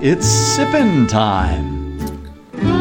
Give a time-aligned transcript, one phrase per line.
[0.00, 1.98] It's sippin' time.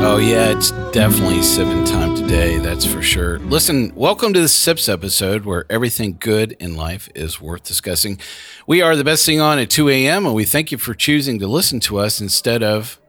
[0.04, 3.40] Oh, yeah, it's definitely sipping time today, that's for sure.
[3.40, 8.20] Listen, welcome to the Sips episode where everything good in life is worth discussing.
[8.68, 11.40] We are the best thing on at 2 a.m., and we thank you for choosing
[11.40, 13.00] to listen to us instead of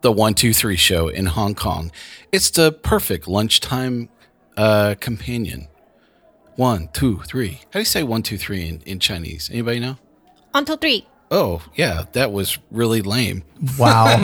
[0.00, 1.92] the 123 show in Hong Kong.
[2.32, 4.08] It's the perfect lunchtime
[4.56, 5.68] uh, companion.
[6.56, 7.60] One, two, three.
[7.64, 9.50] How do you say one, two, three in, in Chinese?
[9.50, 9.98] Anybody know?
[10.54, 11.06] Until three.
[11.34, 13.42] Oh, yeah, that was really lame.
[13.78, 14.04] Wow.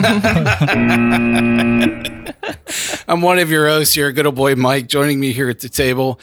[3.07, 4.87] I'm one of your hosts here, good old boy Mike.
[4.87, 6.19] Joining me here at the table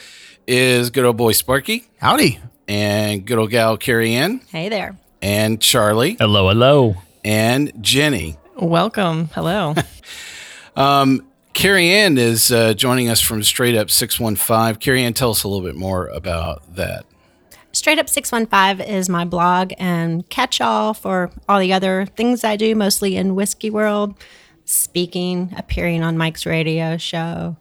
[0.47, 2.39] is good old boy Sparky Howdy.
[2.69, 4.97] and good old gal Carrie Ann Hey there.
[5.21, 6.95] and Charlie Hello, hello.
[7.25, 8.37] and Jenny.
[8.55, 9.29] Welcome.
[9.33, 9.75] Hello.
[11.53, 14.75] Carrie Ann is uh, joining us from Straight Up 615.
[14.79, 17.03] Carrie Ann, tell us a little bit more about that.
[17.77, 22.55] Straight Up 615 is my blog and catch all for all the other things I
[22.55, 24.15] do, mostly in Whiskey World,
[24.65, 27.55] speaking, appearing on Mike's radio show.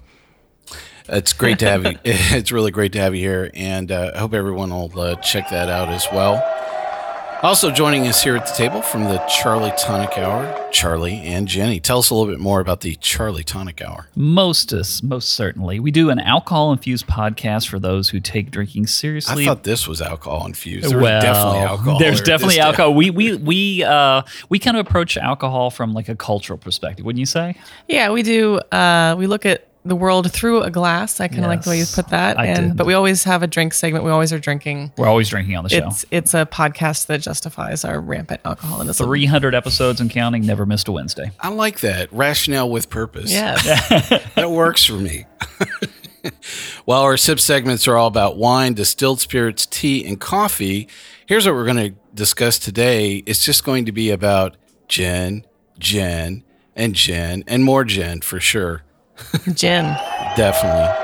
[1.07, 1.99] It's great to have you.
[2.05, 5.51] It's really great to have you here, and uh, I hope everyone will uh, check
[5.51, 6.37] that out as well.
[7.43, 11.79] Also joining us here at the table from the Charlie Tonic Hour, Charlie and Jenny.
[11.79, 14.09] Tell us a little bit more about the Charlie Tonic Hour.
[14.17, 15.79] Most us, most certainly.
[15.79, 19.45] We do an alcohol infused podcast for those who take drinking seriously.
[19.45, 20.91] I thought this was alcohol infused.
[20.91, 21.99] There's well, definitely alcohol.
[21.99, 22.95] There's definitely This- alcohol.
[22.95, 27.21] We we we uh we kind of approach alcohol from like a cultural perspective, wouldn't
[27.21, 27.55] you say?
[27.87, 28.57] yeah, we do.
[28.73, 31.21] Uh, we look at the world through a glass.
[31.21, 32.39] I kind of like the way you put that.
[32.39, 32.77] I and did.
[32.77, 34.05] but we always have a drink segment.
[34.05, 34.93] We always are drinking.
[34.97, 35.89] We're always drinking on the show.
[35.89, 39.07] It's it's a podcast that justifies our rampant alcoholism.
[39.07, 41.31] 300 episodes and counting, never missed a Wednesday.
[41.41, 43.31] I like that rationale with purpose.
[43.33, 43.65] Yes.
[44.35, 45.27] that works for me.
[46.85, 50.89] While our sip segments are all about wine, distilled spirits, tea, and coffee,
[51.27, 53.23] here's what we're going to discuss today.
[53.27, 54.57] It's just going to be about
[54.89, 55.45] gin,
[55.79, 56.43] gin,
[56.75, 58.83] and gin, and more gin for sure.
[59.55, 59.85] Gin.
[60.37, 61.03] Definitely.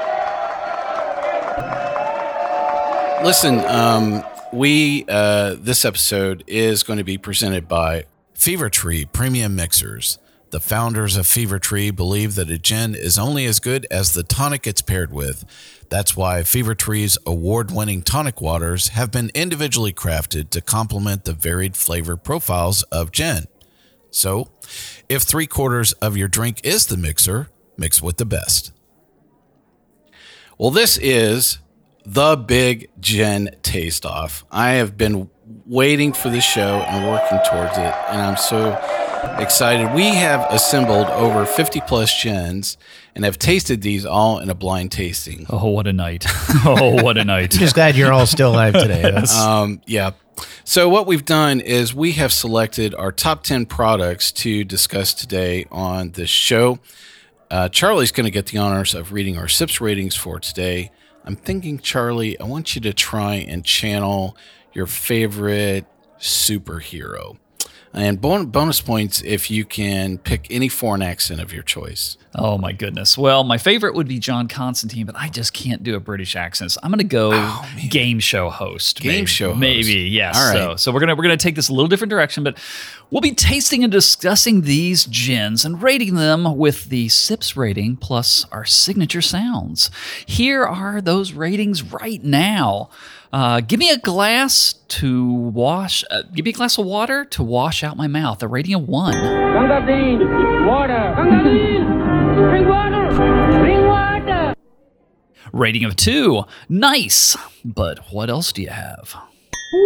[3.24, 9.54] Listen, um, we uh, this episode is going to be presented by Fever Tree Premium
[9.54, 10.18] Mixers.
[10.50, 14.22] The founders of Fever Tree believe that a gin is only as good as the
[14.22, 15.46] tonic it's paired with.
[15.88, 21.74] That's why Fever Tree's award-winning tonic waters have been individually crafted to complement the varied
[21.74, 23.44] flavor profiles of gin.
[24.10, 24.50] So,
[25.08, 28.72] if three quarters of your drink is the mixer, mix with the best.
[30.58, 31.58] Well, this is
[32.04, 34.44] the big gin taste off.
[34.50, 35.30] I have been
[35.66, 38.72] waiting for this show and working towards it, and I'm so
[39.38, 39.92] excited.
[39.94, 42.76] We have assembled over 50 plus gins
[43.14, 45.46] and have tasted these all in a blind tasting.
[45.50, 46.26] Oh, what a night.
[46.64, 47.50] Oh, what a night.
[47.50, 49.02] Just glad you're all still alive today.
[49.02, 50.12] That's, Um, yeah.
[50.64, 55.66] So what we've done is we have selected our top 10 products to discuss today
[55.72, 56.78] on this show.
[57.52, 60.90] Uh, Charlie's going to get the honors of reading our SIPS ratings for today.
[61.22, 64.38] I'm thinking, Charlie, I want you to try and channel
[64.72, 65.84] your favorite
[66.18, 67.36] superhero.
[67.94, 72.16] And bon- bonus points if you can pick any foreign accent of your choice.
[72.34, 73.18] Oh my goodness.
[73.18, 76.72] Well, my favorite would be John Constantine, but I just can't do a British accent.
[76.72, 79.00] So I'm going to go oh, game show host.
[79.00, 79.26] Game maybe.
[79.26, 79.60] show host.
[79.60, 80.36] Maybe, yes.
[80.36, 80.56] All right.
[80.56, 82.56] So, so we're going to we're going to take this a little different direction, but
[83.10, 88.46] we'll be tasting and discussing these gins and rating them with the sips rating plus
[88.50, 89.90] our signature sounds.
[90.24, 92.88] Here are those ratings right now.
[93.32, 96.04] Uh, give me a glass to wash.
[96.10, 98.42] Uh, give me a glass of water to wash out my mouth.
[98.42, 99.14] A rating of one.
[99.14, 101.14] Gangazine, water.
[101.16, 103.08] Gangazine, bring water.
[103.58, 104.54] Bring water.
[105.52, 106.42] Rating of two.
[106.68, 107.36] Nice.
[107.64, 109.14] But what else do you have?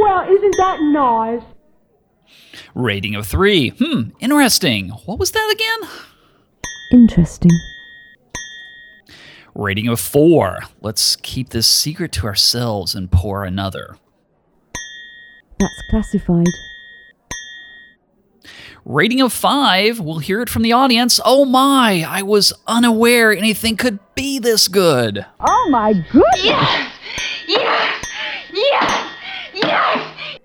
[0.00, 1.42] Well, isn't that nice?
[2.74, 3.68] Rating of three.
[3.70, 4.88] Hmm, interesting.
[5.04, 5.90] What was that again?
[6.90, 7.52] Interesting.
[9.58, 10.58] Rating of four.
[10.82, 13.96] Let's keep this secret to ourselves and pour another.
[15.58, 16.46] That's classified.
[18.84, 19.98] Rating of five.
[19.98, 21.18] We'll hear it from the audience.
[21.24, 25.24] Oh my, I was unaware anything could be this good.
[25.40, 26.44] Oh my goodness!
[26.44, 26.92] Yes!
[27.48, 28.04] Yes!
[28.52, 29.12] Yes!
[29.54, 30.38] Yes!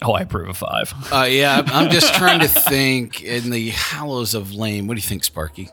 [0.00, 0.94] Oh, I approve of five.
[1.12, 4.86] Uh, yeah, I'm- I'm just trying to think in the hollows of lame.
[4.86, 5.68] What do you think, Sparky?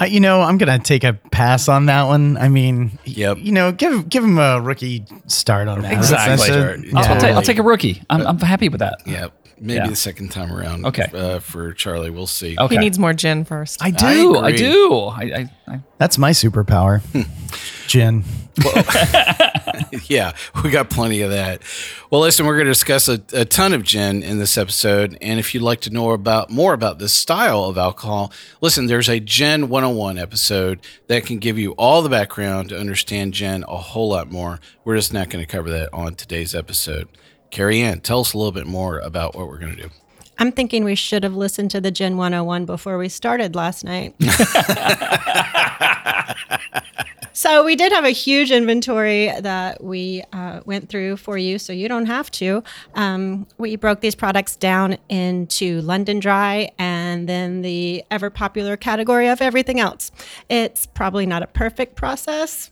[0.00, 2.36] I, you know, I'm gonna take a pass on that one.
[2.36, 3.38] I mean, Yep.
[3.40, 5.92] you know, give give him a rookie start on that.
[5.92, 6.48] Exactly.
[6.50, 8.02] That's a- I'll, I'll, take, I'll take a rookie.
[8.08, 9.00] I'm, I'm happy with that.
[9.06, 9.28] Yeah,
[9.60, 9.88] maybe Yeah.
[9.88, 10.86] the second time around.
[10.86, 11.06] Okay.
[11.14, 12.56] uh, for Charlie, we'll see.
[12.58, 12.74] Okay.
[12.74, 13.82] He needs more gin first.
[13.82, 14.36] I do.
[14.36, 14.58] I, agree.
[14.58, 14.94] do.
[14.94, 17.02] I, I, I, That's my superpower.
[17.86, 18.24] Gin.
[20.08, 20.32] yeah,
[20.62, 21.62] we got plenty of that.
[22.10, 25.38] Well, listen, we're going to discuss a, a ton of gin in this episode, and
[25.38, 28.86] if you'd like to know about more about this style of alcohol, listen.
[28.86, 33.64] There's a Gin 101 episode that can give you all the background to understand gin
[33.68, 34.60] a whole lot more.
[34.84, 37.08] We're just not going to cover that on today's episode.
[37.50, 39.90] Carrie Ann, tell us a little bit more about what we're going to do.
[40.40, 44.14] I'm thinking we should have listened to the Gin 101 before we started last night.
[47.32, 51.72] so we did have a huge inventory that we uh, went through for you, so
[51.72, 52.62] you don't have to.
[52.94, 59.28] Um, we broke these products down into London Dry and then the ever popular category
[59.28, 60.12] of everything else.
[60.48, 62.70] It's probably not a perfect process,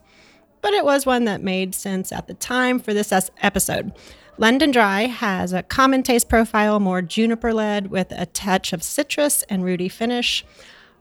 [0.61, 3.13] but it was one that made sense at the time for this
[3.43, 3.93] episode.
[4.39, 9.43] London Dry has a common taste profile, more juniper led with a touch of citrus
[9.45, 10.45] and rooty finish.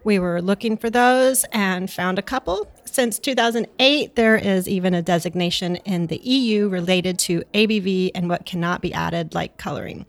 [0.05, 2.71] We were looking for those and found a couple.
[2.85, 8.45] Since 2008, there is even a designation in the EU related to ABV and what
[8.45, 10.05] cannot be added, like coloring.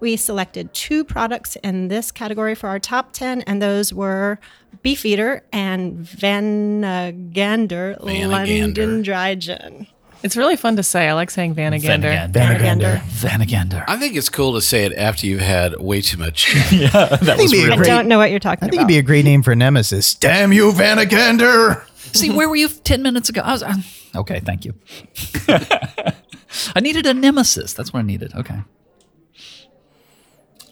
[0.00, 4.40] We selected two products in this category for our top 10, and those were
[4.82, 8.28] Beefeater and Vanagander Vanagander.
[8.28, 9.86] London Dry Gin.
[10.24, 11.06] It's really fun to say.
[11.06, 12.32] I like saying Vanagander.
[12.32, 12.96] Vanagander.
[13.00, 13.84] Vanagander.
[13.86, 16.52] I think it's cool to say it after you've had way too much.
[16.72, 17.76] yeah, that was it'd be a I really.
[17.76, 18.68] great- don't know what you're talking about.
[18.68, 18.84] I think about.
[18.84, 20.14] it'd be a great name for Nemesis.
[20.14, 21.84] Damn you, Vanagander!
[22.14, 23.42] See, where were you 10 minutes ago?
[23.44, 23.74] I was, uh,
[24.16, 24.72] okay, thank you.
[26.74, 27.74] I needed a nemesis.
[27.74, 28.34] That's what I needed.
[28.34, 28.60] Okay.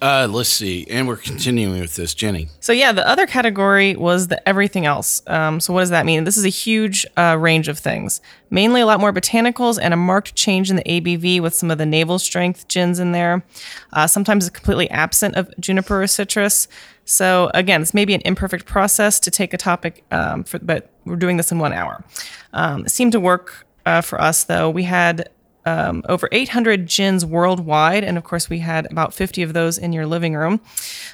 [0.02, 2.48] Uh, let's see, and we're continuing with this, Jenny.
[2.58, 5.22] So yeah, the other category was the everything else.
[5.28, 6.24] Um, so what does that mean?
[6.24, 8.20] This is a huge uh, range of things.
[8.50, 11.78] Mainly a lot more botanicals and a marked change in the ABV with some of
[11.78, 13.44] the navy strength gins in there.
[13.92, 16.66] Uh, sometimes it's completely absent of juniper or citrus.
[17.04, 20.90] So again, this may be an imperfect process to take a topic, um, for, but
[21.04, 22.04] we're doing this in one hour.
[22.52, 24.68] Um, it seemed to work uh, for us though.
[24.68, 25.28] We had
[25.64, 29.92] um, over 800 gins worldwide, and of course, we had about 50 of those in
[29.92, 30.60] your living room.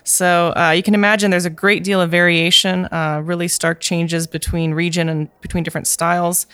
[0.04, 4.26] So uh, you can imagine there's a great deal of variation, uh, really stark changes
[4.26, 6.46] between region and between different styles.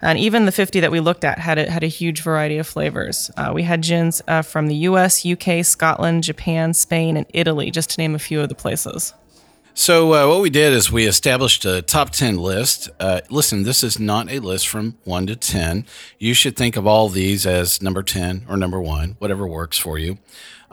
[0.00, 2.66] And even the 50 that we looked at had a, had a huge variety of
[2.66, 3.30] flavors.
[3.36, 7.90] Uh, we had gins uh, from the US, UK, Scotland, Japan, Spain, and Italy, just
[7.90, 9.12] to name a few of the places.
[9.78, 12.88] So uh, what we did is we established a top 10 list.
[12.98, 15.86] Uh, listen, this is not a list from 1 to 10.
[16.18, 19.96] You should think of all these as number 10 or number 1, whatever works for
[19.96, 20.18] you.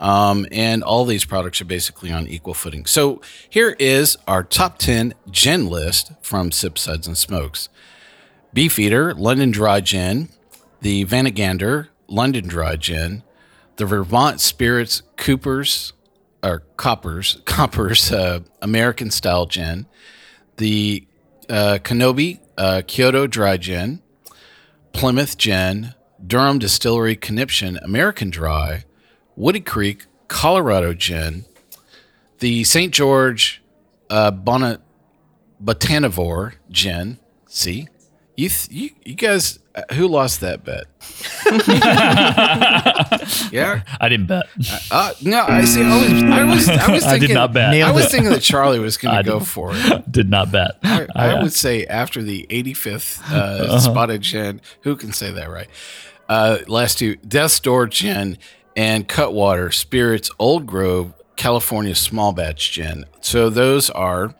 [0.00, 2.84] Um, and all these products are basically on equal footing.
[2.84, 7.68] So here is our top 10 gin list from Sip Suds and Smokes.
[8.52, 10.30] Beefeater, London Dry Gin,
[10.80, 13.22] the Vanagander, London Dry Gin,
[13.76, 15.92] the Vermont Spirits Coopers,
[16.46, 19.86] or Coppers, Coppers uh, American Style Gin,
[20.56, 21.06] the
[21.48, 24.00] uh, Ki No Bi uh, Kyoto Dry Gin,
[24.92, 28.84] Plymouth Gin, Durham Distillery Conniption American Dry,
[29.36, 31.44] Woody Creek Colorado Gin,
[32.38, 32.92] the St.
[32.92, 33.62] George
[34.10, 34.80] uh, Bonnet
[35.62, 37.18] Botanivore Gin.
[37.46, 37.88] See,
[38.36, 39.58] you th- you you guys
[39.92, 40.84] who lost that bet?
[43.52, 43.82] yeah.
[44.00, 44.46] I didn't bet.
[44.90, 45.82] Uh, no, I see.
[45.82, 47.34] I was, I was, I was I did thinking.
[47.34, 47.74] not bet.
[47.82, 50.10] I was thinking that Charlie was going to go for it.
[50.10, 50.76] Did not bet.
[50.82, 53.78] I, I uh, would say after the 85th uh, Uh-huh.
[53.80, 54.60] spotted gin.
[54.82, 55.68] Who can say that right?
[56.28, 58.38] Uh, last two, Death's Door gin
[58.76, 63.04] and Cutwater Spirits Old Grove California Small Batch Gin.
[63.20, 64.34] So those are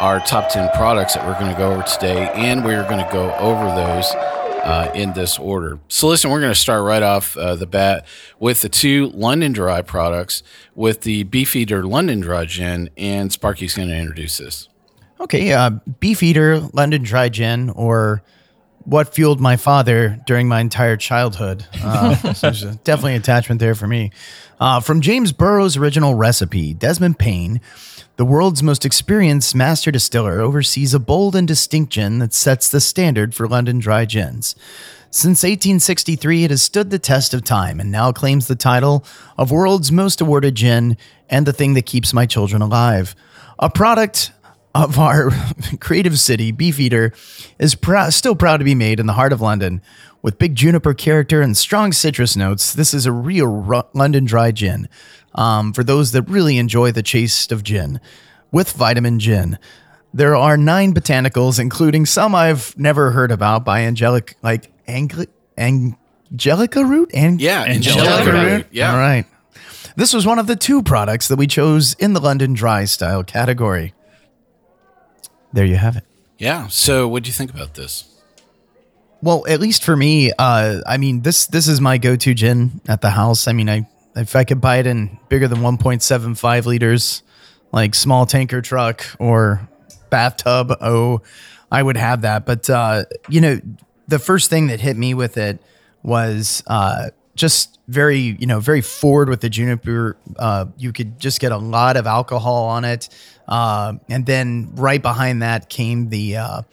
[0.00, 3.08] our top 10 products that we're going to go over today, and we're going to
[3.12, 4.10] go over those
[4.62, 5.78] uh, in this order.
[5.88, 8.06] So, listen, we're going to start right off uh, the bat
[8.38, 10.42] with the two London Dry products
[10.74, 14.68] with the Beefeater London Dry Gin, and Sparky's going to introduce this.
[15.20, 18.22] Okay, uh, Beefeater, London Dry Gin, or
[18.84, 21.66] what fueled my father during my entire childhood.
[21.82, 24.10] Uh, so there's definitely an attachment there for me.
[24.62, 27.60] Uh, from James Burrough's original recipe, Desmond Payne,
[28.14, 32.80] the world's most experienced master distiller, oversees a bold and distinct gin that sets the
[32.80, 34.54] standard for London dry gins.
[35.10, 39.04] Since 1863, it has stood the test of time and now claims the title
[39.36, 40.96] of world's most awarded gin
[41.28, 43.16] and the thing that keeps my children alive.
[43.58, 44.30] A product
[44.76, 45.30] of our
[45.80, 47.12] creative city, Beefeater,
[47.58, 49.82] is prou- still proud to be made in the heart of London.
[50.22, 54.52] With big juniper character and strong citrus notes, this is a real Ru- London dry
[54.52, 54.88] gin.
[55.34, 58.00] Um, for those that really enjoy the taste of gin,
[58.52, 59.58] with vitamin gin.
[60.14, 66.84] There are nine botanicals, including some I've never heard about by angelic, like Angli- Angelica
[66.84, 67.10] root.
[67.14, 68.52] Ang- Yeah, Angelica Angelica root.
[68.52, 68.66] root.
[68.72, 68.92] Yeah.
[68.92, 69.24] All right.
[69.96, 73.24] This was one of the two products that we chose in the London Dry style
[73.24, 73.94] category.
[75.52, 76.04] There you have it.
[76.38, 76.68] Yeah.
[76.68, 78.04] So, what do you think about this?
[79.22, 83.00] Well, at least for me, uh, I mean this this is my go-to gin at
[83.02, 83.46] the house.
[83.46, 87.22] I mean, I if I could buy it in bigger than 1.75 liters,
[87.70, 89.68] like small tanker truck or
[90.10, 91.22] bathtub, oh,
[91.70, 92.44] I would have that.
[92.44, 93.60] But uh, you know,
[94.08, 95.62] the first thing that hit me with it
[96.02, 100.16] was uh, just very, you know, very forward with the juniper.
[100.36, 103.08] Uh, you could just get a lot of alcohol on it,
[103.46, 106.64] uh, and then right behind that came the.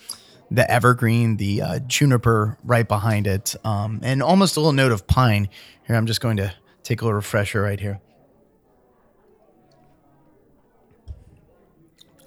[0.50, 4.92] Uh, the evergreen, the uh, juniper right behind it, um, and almost a little note
[4.92, 5.50] of pine.
[5.86, 6.54] Here, I'm just going to
[6.84, 8.00] take a little refresher right here.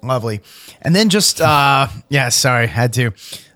[0.01, 0.41] Lovely,
[0.81, 3.11] and then just uh, yeah, sorry, had to.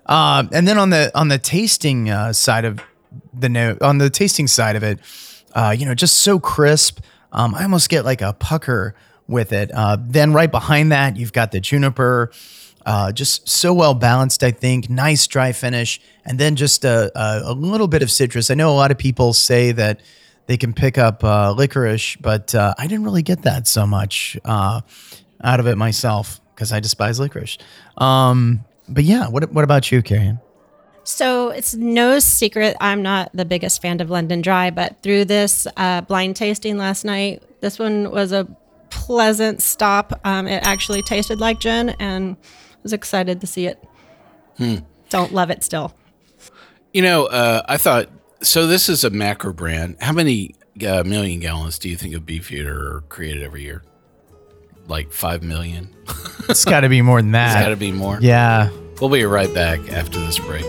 [0.06, 2.80] Um, and then on the on the tasting uh, side of
[3.34, 4.98] the note, on the tasting side of it,
[5.54, 7.00] uh, you know, just so crisp.
[7.32, 8.94] Um, I almost get like a pucker
[9.26, 9.70] with it.
[9.74, 12.30] Uh, then right behind that, you've got the juniper.
[12.88, 14.88] Uh, just so well balanced, I think.
[14.88, 18.50] Nice dry finish, and then just a, a, a little bit of citrus.
[18.50, 20.00] I know a lot of people say that
[20.46, 24.38] they can pick up uh, licorice, but uh, I didn't really get that so much
[24.42, 24.80] uh,
[25.44, 27.58] out of it myself because I despise licorice.
[27.98, 30.38] Um, but yeah, what what about you, Carrie?
[31.04, 35.66] So it's no secret I'm not the biggest fan of London Dry, but through this
[35.76, 38.48] uh, blind tasting last night, this one was a
[38.88, 40.18] pleasant stop.
[40.24, 42.38] Um, it actually tasted like gin, and
[42.82, 43.82] was excited to see it.
[45.10, 45.94] Don't love it still.
[46.92, 48.08] You know, uh, I thought
[48.42, 48.66] so.
[48.66, 49.96] This is a macro brand.
[50.00, 50.54] How many
[50.86, 53.82] uh, million gallons do you think of Beefeater are created every year?
[54.86, 55.94] Like five million.
[56.48, 57.62] It's got to be more than It's that.
[57.62, 58.18] got to be more.
[58.20, 58.70] Yeah.
[59.00, 60.64] We'll be right back after this break.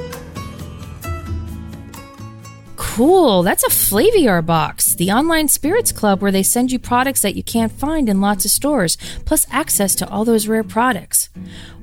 [2.96, 3.44] Cool.
[3.44, 7.44] That's a Flaviar box, the online spirits club where they send you products that you
[7.44, 11.30] can't find in lots of stores, plus access to all those rare products.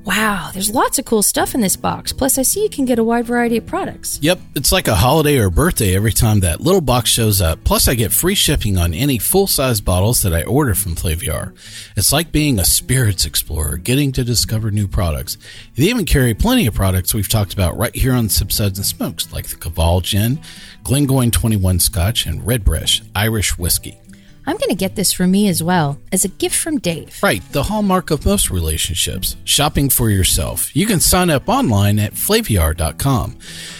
[0.07, 2.13] Wow, there's lots of cool stuff in this box.
[2.13, 4.19] Plus, I see you can get a wide variety of products.
[4.21, 7.61] Yep, it's like a holiday or birthday every time that little box shows up.
[7.65, 11.53] Plus, I get free shipping on any full size bottles that I order from Flaviar.
[11.97, 15.37] It's like being a spirits explorer, getting to discover new products.
[15.75, 18.85] They even carry plenty of products we've talked about right here on Sip Suds and
[18.85, 20.39] Smokes, like the Caval Gin,
[20.87, 23.99] Glengoyne 21 Scotch, and Redbreast Irish Whiskey.
[24.45, 27.21] I'm going to get this for me as well, as a gift from Dave.
[27.21, 29.35] Right, the hallmark of most relationships.
[29.43, 30.73] Shopping for yourself.
[30.73, 33.37] You can sign up online at flaviar.com.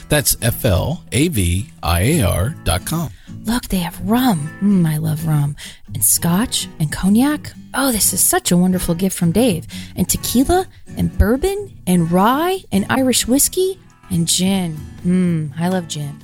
[0.09, 3.09] That's F L A V I A R.com.
[3.45, 4.49] Look, they have rum.
[4.61, 5.55] Mm, I love rum.
[5.93, 7.53] And scotch and cognac.
[7.73, 9.65] Oh, this is such a wonderful gift from Dave.
[9.95, 14.75] And tequila and bourbon and rye and Irish whiskey and gin.
[15.05, 16.21] Mmm, I love gin.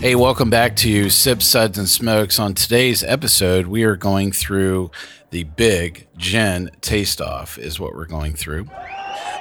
[0.00, 2.38] Hey, welcome back to Sip Suds and Smokes.
[2.38, 4.92] On today's episode, we are going through
[5.30, 8.68] the big gin taste off, is what we're going through.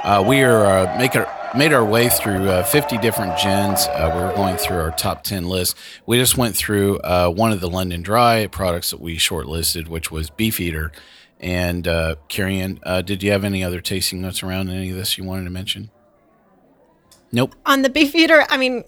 [0.03, 3.85] Uh, we are uh, make our, made our way through uh, 50 different gins.
[3.85, 5.77] Uh, we are going through our top 10 list.
[6.07, 10.11] We just went through uh, one of the London Dry products that we shortlisted, which
[10.11, 10.91] was Beefeater.
[11.39, 15.23] And uh, uh, did you have any other tasting notes around any of this you
[15.23, 15.91] wanted to mention?
[17.31, 17.53] Nope.
[17.67, 18.83] On the Beefeater, I mean,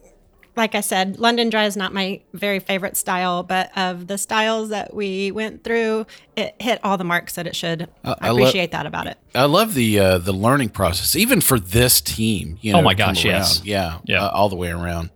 [0.60, 4.70] like I said, London Dry is not my very favorite style, but of the styles
[4.70, 7.90] that we went through, it hit all the marks that it should.
[8.04, 9.18] Uh, I I lo- appreciate that about it.
[9.34, 12.60] I love the uh, the learning process, even for this team.
[12.62, 13.58] You know, Oh my gosh, yes.
[13.60, 13.68] around.
[13.68, 14.26] yeah, Yeah.
[14.26, 15.10] uh, all the way around.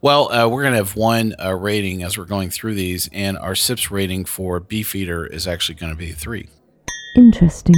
[0.00, 3.56] Well, uh, we're gonna have one uh, rating as we're going through these, and our
[3.56, 6.48] sips rating for Beefeater is actually going to be three.
[7.16, 7.74] Interesting.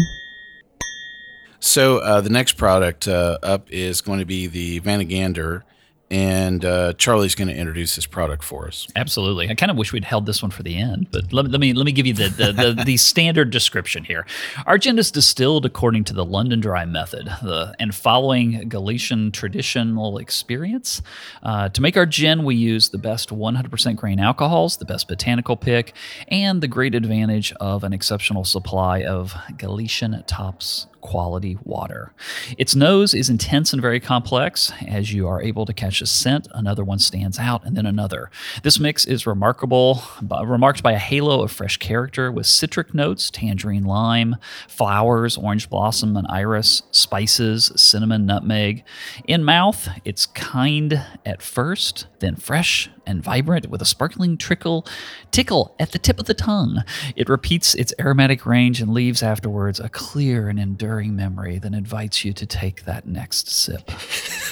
[1.60, 5.62] So uh, the next product uh, up is going to be the Vanagander,
[6.10, 8.88] and uh, Charlie's going to introduce this product for us.
[8.96, 9.48] Absolutely.
[9.48, 11.60] I kind of wish we'd held this one for the end, but let, me- let
[11.60, 14.26] me let me give you the the, the, the standard description here.
[14.66, 20.18] Our gin is distilled according to the London Dry method, the, and following Galician traditional
[20.18, 21.02] experience.
[21.42, 25.56] Uh, to make our gin, we use the best 100% grain alcohols, the best botanical
[25.56, 25.94] pick,
[26.28, 32.12] and the great advantage of an exceptional supply of Galician tops quality water.
[32.58, 36.48] Its nose is intense and very complex, as you are able to catch delicious scent.
[36.54, 38.30] Another one stands out, and then another.
[38.62, 43.84] This mix is remarkable, remarked by a halo of fresh character with citric notes, tangerine
[43.84, 44.36] lime,
[44.68, 48.82] flowers, orange blossom, and iris, spices, cinnamon, nutmeg.
[49.26, 54.86] In mouth, it's kind at first, then fresh and vibrant with a sparkling trickle
[55.32, 56.82] tickle at the tip of the tongue.
[57.16, 62.24] It repeats its aromatic range and leaves afterwards a clear and enduring memory that invites
[62.24, 63.90] you to take that next sip.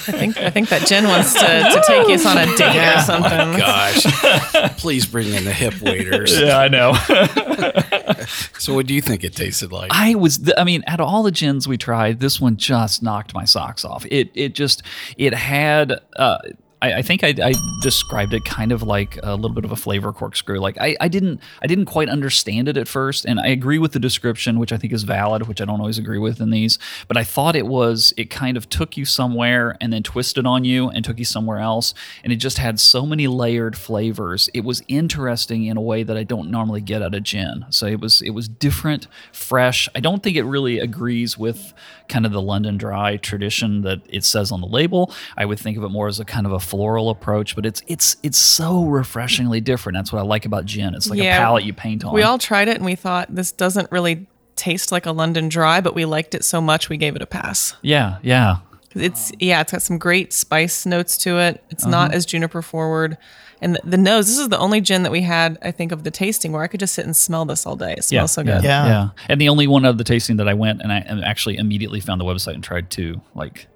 [0.08, 3.00] I think I think that Jen wants to, to take us on a date or
[3.02, 3.32] something.
[3.32, 6.38] Oh my Gosh, please bring in the hip waders.
[6.38, 6.94] Yeah, I know.
[8.58, 9.90] So, what do you think it tasted like?
[9.94, 13.02] I was, th- I mean, out of all the gins we tried, this one just
[13.02, 14.04] knocked my socks off.
[14.10, 14.82] It, it just,
[15.16, 16.38] it had, uh,
[16.80, 19.76] I, I think I, I described it kind of like a little bit of a
[19.76, 20.58] flavor corkscrew.
[20.58, 23.92] Like I, I didn't, I didn't quite understand it at first, and I agree with
[23.92, 26.78] the description, which I think is valid, which I don't always agree with in these.
[27.06, 30.64] But I thought it was, it kind of took you somewhere and then twisted on
[30.64, 34.48] you and took you somewhere else, and it just had so many layered flavors.
[34.54, 37.66] It was interesting in a way that I don't normally get out of gin.
[37.70, 39.88] So it was, it was different, fresh.
[39.94, 41.72] I don't think it really agrees with
[42.08, 45.12] kind of the London Dry tradition that it says on the label.
[45.36, 47.82] I would think of it more as a kind of a floral approach, but it's
[47.86, 49.96] it's it's so refreshingly different.
[49.96, 50.94] That's what I like about gin.
[50.94, 51.36] It's like Yeah.
[51.36, 52.12] a palette you paint on.
[52.14, 55.80] We all tried it and we thought this doesn't really taste like a London dry,
[55.80, 57.74] but we liked it so much we gave it a pass.
[57.82, 58.56] yeah, yeah.
[58.94, 61.62] It's yeah, it's got some great spice notes to it.
[61.70, 61.90] It's Uh-huh.
[61.90, 63.18] not as juniper forward.
[63.60, 66.04] And the, the nose, this is the only gin that we had, I think, of
[66.04, 67.92] the tasting where I could just sit and smell this all day.
[67.98, 68.62] It smells Yeah, so good.
[68.62, 68.86] Yeah.
[68.86, 69.08] yeah.
[69.28, 72.20] And the only one of the tasting that I went and I actually immediately found
[72.20, 73.66] the website and tried to like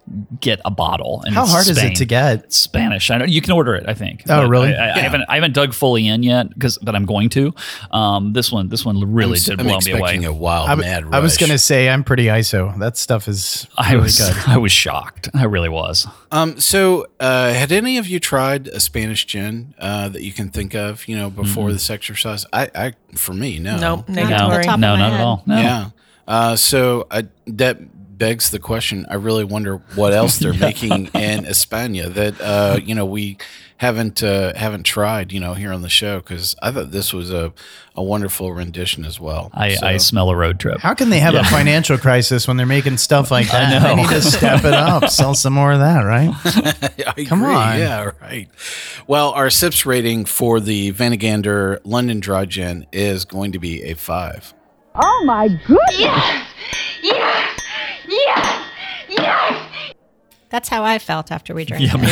[0.41, 1.23] get a bottle.
[1.25, 2.53] And How it's hard is it to get?
[2.53, 3.11] Spanish.
[3.11, 3.85] I know you can order it.
[3.89, 4.25] I think.
[4.29, 4.75] Oh, really?
[4.75, 5.25] I, I, I haven't.
[5.29, 7.55] I haven't dug fully in yet because, but I'm going to.
[7.91, 10.25] Um, this one, this one really I'm, did I'm blow me away.
[10.25, 11.15] a wild I, w- mad rush.
[11.15, 12.79] I was gonna say I'm pretty ISO.
[12.79, 14.37] That stuff is I was, good.
[14.47, 15.29] I was shocked.
[15.35, 16.07] I really was.
[16.31, 20.51] Um, so, uh, had any of you tried a Spanish gin uh, that you can
[20.51, 21.07] think of?
[21.09, 22.45] You know, before this exercise.
[22.53, 23.79] I, I, for me, no.
[23.79, 24.65] Nope, Not No, the negatory.
[24.65, 25.21] top of no, my not head.
[25.21, 25.43] at all.
[25.47, 25.57] No.
[25.61, 25.91] Yeah.
[26.27, 27.79] Uh, so I, that
[28.23, 29.05] begs the question.
[29.11, 33.37] I really wonder what else they're making in España that uh, you know we
[33.79, 35.33] haven't uh, haven't tried.
[35.33, 37.53] You know, here on the show because I thought this was a,
[37.97, 39.51] a wonderful rendition as well.
[39.53, 40.79] I, So- I smell a road trip.
[40.79, 43.83] How can they have a financial crisis when they're making stuff like that?
[43.83, 46.31] They need to step it up, sell some more of that, right?
[47.17, 47.55] I Come agree.
[47.55, 47.79] on.
[47.81, 48.49] Yeah, right.
[49.09, 53.95] Well, our SIPS rating for the Vanagander London Dry Gin is going to be a
[53.95, 54.55] five.
[54.95, 56.47] Oh my goodness!
[60.51, 62.09] That's how I felt after we drank Yeah, me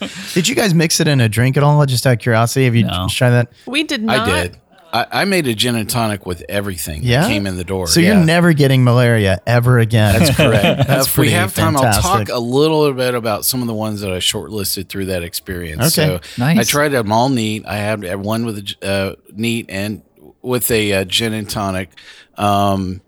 [0.00, 0.08] too.
[0.34, 1.84] Did you guys mix it in a drink at all?
[1.84, 3.06] Just out of curiosity, have you No.
[3.10, 3.52] tried that?
[3.66, 4.26] We did not.
[4.26, 4.56] I did.
[4.90, 7.86] I, I made a gin and tonic with everything Yeah, that came in the door.
[7.88, 8.14] So yeah.
[8.14, 10.18] you're never getting malaria ever again.
[10.18, 10.86] That's correct.
[10.88, 14.00] That's if we have time, I'll talk a little bit about some of the ones
[14.00, 15.98] that I shortlisted through that experience.
[15.98, 16.58] Okay, so nice.
[16.58, 17.66] I tried them all neat.
[17.66, 20.00] I had had one with a j- uh, neat and
[20.40, 21.90] with a uh, gin and tonic.
[22.36, 23.00] Um,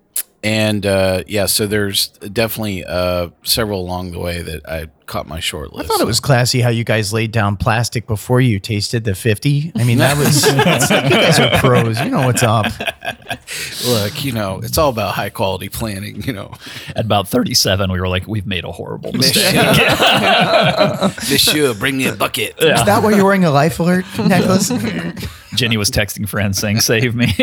[0.46, 5.40] and uh, yeah, so there's definitely uh, several along the way that I caught my
[5.40, 9.02] short I thought it was classy how you guys laid down plastic before you tasted
[9.02, 9.72] the 50.
[9.74, 12.00] I mean, that was, you guys are pros.
[12.00, 12.66] You know what's up.
[13.88, 16.22] Look, you know, it's all about high quality planning.
[16.22, 16.52] You know,
[16.94, 19.52] At about 37, we were like, we've made a horrible mistake.
[21.28, 22.54] Monsieur, bring me a bucket.
[22.62, 24.68] Is that why you're wearing a life alert necklace?
[25.56, 27.34] Jenny was texting friends saying, save me.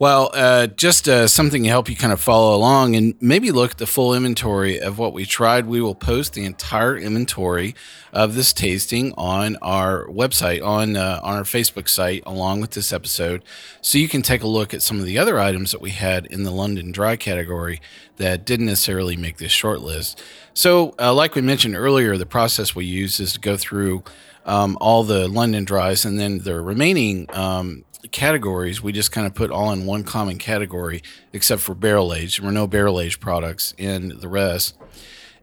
[0.00, 3.72] Well, uh, just uh, something to help you kind of follow along and maybe look
[3.72, 5.66] at the full inventory of what we tried.
[5.66, 7.74] We will post the entire inventory
[8.12, 12.92] of this tasting on our website, on uh, on our Facebook site, along with this
[12.92, 13.42] episode,
[13.80, 16.26] so you can take a look at some of the other items that we had
[16.26, 17.80] in the London Dry category
[18.18, 20.22] that didn't necessarily make this short list.
[20.54, 24.04] So, uh, like we mentioned earlier, the process we use is to go through
[24.46, 29.34] um, all the London dries, and then the remaining um, categories we just kind of
[29.34, 32.40] put all in one common category, except for barrel aged.
[32.40, 34.76] There were no barrel aged products in the rest.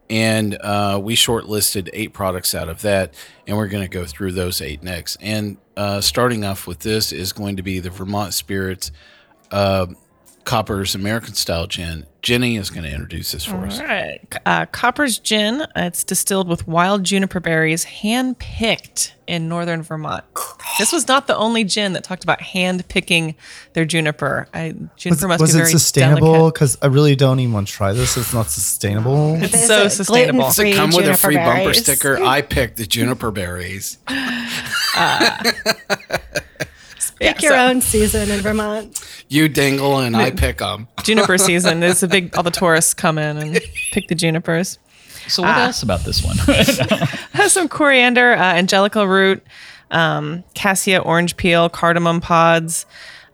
[0.08, 3.12] And uh, we shortlisted eight products out of that,
[3.46, 5.16] and we're going to go through those eight next.
[5.20, 8.92] And uh, starting off with this is going to be the Vermont Spirits
[9.50, 9.86] uh,
[10.46, 12.06] Copper's American Style Gin.
[12.22, 13.78] Jenny is going to introduce this for us.
[13.80, 14.20] All right.
[14.46, 15.60] Uh, Copper's Gin.
[15.62, 20.24] uh, It's distilled with wild juniper berries, hand picked in northern Vermont.
[20.78, 23.34] This was not the only gin that talked about hand picking
[23.72, 24.46] their juniper.
[24.54, 26.32] I, juniper must was be it very sustainable?
[26.32, 26.54] delicate.
[26.54, 28.16] Because I really don't even want to try this.
[28.16, 29.34] It's not sustainable.
[29.42, 30.50] It's Is so it sustainable.
[30.50, 30.70] gluten-free?
[30.70, 32.18] Does it come with a juniper free bumper sticker?
[32.22, 33.98] I picked the juniper berries.
[37.18, 39.00] Pick Yeah, your so- own season in Vermont.
[39.28, 40.88] You dingle and I pick them.
[41.02, 41.80] juniper season.
[41.80, 43.60] There's a big, all the tourists come in and
[43.92, 44.78] pick the junipers.
[45.28, 46.36] So what else about this one?
[47.32, 49.42] has some coriander, uh, angelica root,
[49.90, 52.86] um, cassia orange peel, cardamom pods.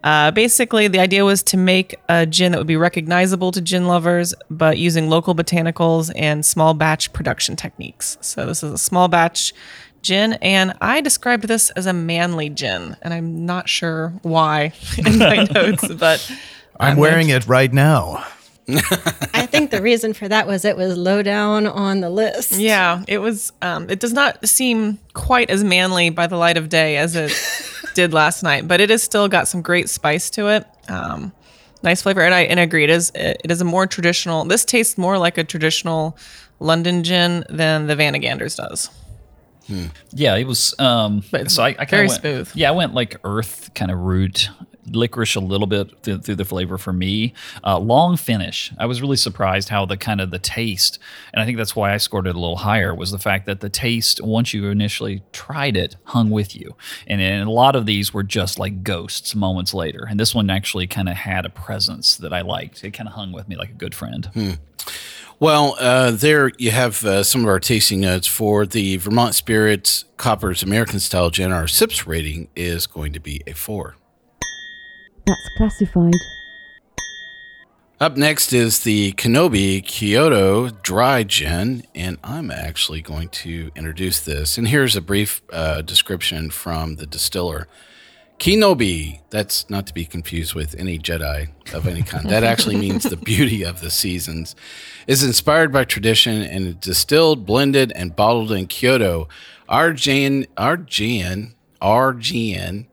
[0.02, 3.86] Uh, basically, the idea was to make a gin that would be recognizable to gin
[3.86, 8.18] lovers, but using local botanicals and small batch production techniques.
[8.20, 9.52] So this is a small batch
[10.02, 15.18] gin, and I described this as a manly gin, and I'm not sure why in
[15.18, 16.30] my notes, but
[16.78, 18.24] I'm wearing it right now.
[18.68, 22.52] I think the reason for that was it was low down on the list.
[22.52, 23.52] Yeah, it was.
[23.60, 27.32] Um, it does not seem quite as manly by the light of day as it
[27.94, 30.66] did last night, but it has still got some great spice to it.
[30.88, 31.32] Um,
[31.82, 32.84] nice flavor, and I, and I agree.
[32.84, 33.10] It is.
[33.14, 34.44] It is a more traditional.
[34.44, 36.16] This tastes more like a traditional
[36.60, 38.90] London gin than the Vanaganders does.
[40.12, 40.74] Yeah, it was.
[40.78, 42.50] Um, But so I, I kinda very went, smooth.
[42.54, 44.48] Yeah, I went like earth kind of root,
[44.90, 47.32] licorice a little bit through, through the flavor for me.
[47.64, 48.72] Uh, long finish.
[48.78, 50.98] I was really surprised how the kind of the taste,
[51.32, 52.94] and I think that's why I scored it a little higher.
[52.94, 56.74] Was the fact that the taste once you initially tried it hung with you,
[57.06, 60.50] and, and a lot of these were just like ghosts moments later, and this one
[60.50, 62.82] actually kind of had a presence that I liked.
[62.84, 64.58] It kind of hung with me like a good friend.
[65.42, 70.04] Well, uh, there you have uh, some of our tasting notes for the Vermont Spirits
[70.16, 71.50] Copper's American Style Gin.
[71.50, 73.96] Our SIPS rating is going to be a four.
[75.26, 76.14] That's classified.
[77.98, 83.72] Up next is the Ki No Bi Kyoto Dry Gin, and I'm actually going to
[83.74, 84.56] introduce this.
[84.56, 87.66] And here's a brief uh, description from the distiller.
[88.42, 92.28] Ki No Bi, that's not to be confused with any Jedi of any kind.
[92.28, 94.56] That actually means the beauty of the seasons,
[95.06, 99.28] is inspired by tradition and is distilled, blended, and bottled in Kyoto.
[99.68, 102.88] Our gin, our gin, our gin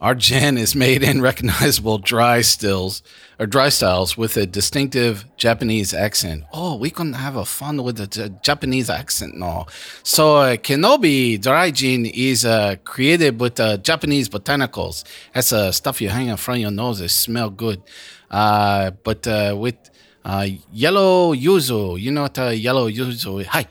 [0.00, 3.02] our gin is made in recognizable dry stills
[3.38, 6.44] or dry styles with a distinctive Japanese accent.
[6.52, 9.66] Oh, we can have a fun with the J- Japanese accent now.
[10.02, 15.04] So, uh, Ki No Bi dry gin is uh, created with uh, Japanese botanicals.
[15.34, 17.00] That's uh, stuff you hang in front of your nose.
[17.00, 17.82] It smell good.
[18.30, 19.76] Uh, but uh, with
[20.24, 23.46] uh, yellow yuzu, you know what yellow yuzu is?
[23.48, 23.66] Hi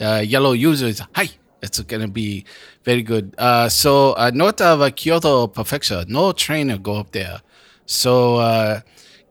[0.00, 1.28] uh, yellow yuzu is hi.
[1.62, 2.44] It's gonna be
[2.84, 3.34] very good.
[3.38, 7.40] Uh, so north of Kyoto Prefecture, no train will go up there.
[7.86, 8.80] So uh,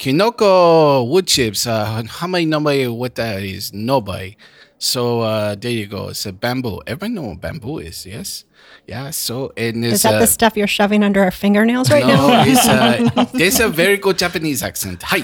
[0.03, 1.65] Kinoko wood chips.
[1.65, 3.71] Uh, how many number what that is?
[3.71, 4.35] Nobody.
[4.77, 6.09] So uh, there you go.
[6.09, 6.81] It's a bamboo.
[6.85, 8.05] Everyone know what bamboo is.
[8.05, 8.43] Yes.
[8.85, 9.11] Yeah.
[9.11, 12.27] So and it's Is that uh, the stuff you're shoving under our fingernails right no,
[12.27, 12.43] now?
[12.45, 15.03] it's uh, there's a very good Japanese accent.
[15.03, 15.23] Hi.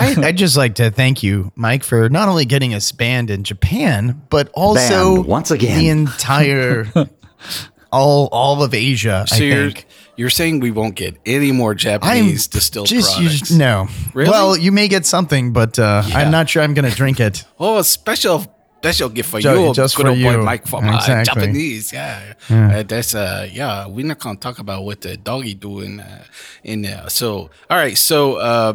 [0.00, 3.44] I, I'd just like to thank you, Mike, for not only getting us banned in
[3.44, 5.78] Japan, but also Banned once again.
[5.78, 6.86] the entire
[7.92, 9.26] all all of Asia.
[9.28, 9.86] So I you're, think.
[10.18, 13.48] You're saying we won't get any more I'm Japanese distilled just you products?
[13.48, 13.86] just- no.
[14.14, 14.30] Really?
[14.30, 16.18] Well, you may get something, but uh, Yeah.
[16.18, 17.44] I'm not sure I'm going to drink it.
[17.58, 18.44] Oh, a special
[18.80, 20.38] special gift for Ju- you, just for boy you.
[20.42, 21.40] Mike from uh, Exactly.
[21.46, 21.92] Japanese.
[21.92, 23.86] Yeah, Uh, that's uh, yeah.
[23.88, 26.22] We're not gonna talk about what the doggy doing uh,
[26.62, 27.08] in there.
[27.08, 27.98] So, all right.
[27.98, 28.74] So, uh,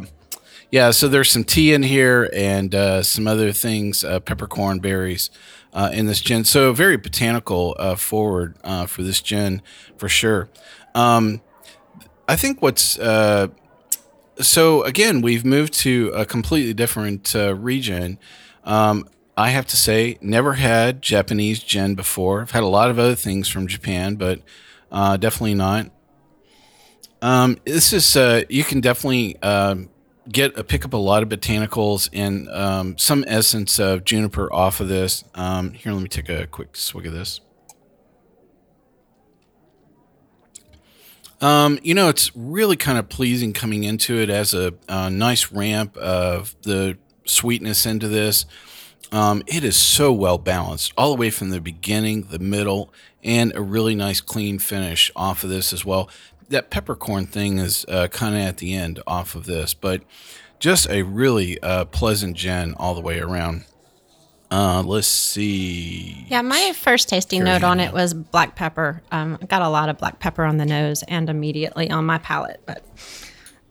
[0.72, 0.92] yeah.
[0.92, 5.30] So there's some tea in here and uh, some other things, uh, peppercorn berries.
[5.76, 9.60] Uh, in this gin, so very botanical uh, forward uh, for this gin
[9.98, 10.48] for sure.
[10.96, 11.42] Um,
[12.28, 13.48] I think what's uh,
[14.40, 18.18] so again, we've moved to a completely different uh, region.
[18.64, 22.42] Um, I have to say, never had Japanese gin before.
[22.42, 24.42] I've had a lot of other things from Japan, but
[24.92, 25.90] uh, definitely not.
[27.22, 29.90] Um, this is uh, you can definitely um,
[30.30, 34.80] get a pick up a lot of botanicals and um, some essence of juniper off
[34.80, 35.24] of this.
[35.34, 37.40] Um, here, let me take a quick swig of this.
[41.44, 45.52] Um, you know, it's really kind of pleasing coming into it as a, a nice
[45.52, 48.46] ramp of the sweetness into this.
[49.12, 52.94] Um, it is so well balanced all the way from the beginning, the middle,
[53.26, 56.10] and a really nice clean finish off of this as well.
[56.48, 60.02] That peppercorn thing is uh, kind of at the end off of this, but
[60.60, 63.66] just a really uh, pleasant gin all the way around.
[64.54, 66.26] Uh, let's see.
[66.30, 69.02] Yeah, my first tasting Here, note on it was black pepper.
[69.12, 72.20] Um, I got a lot of black pepper on the nose and immediately on my
[72.20, 72.84] palate, but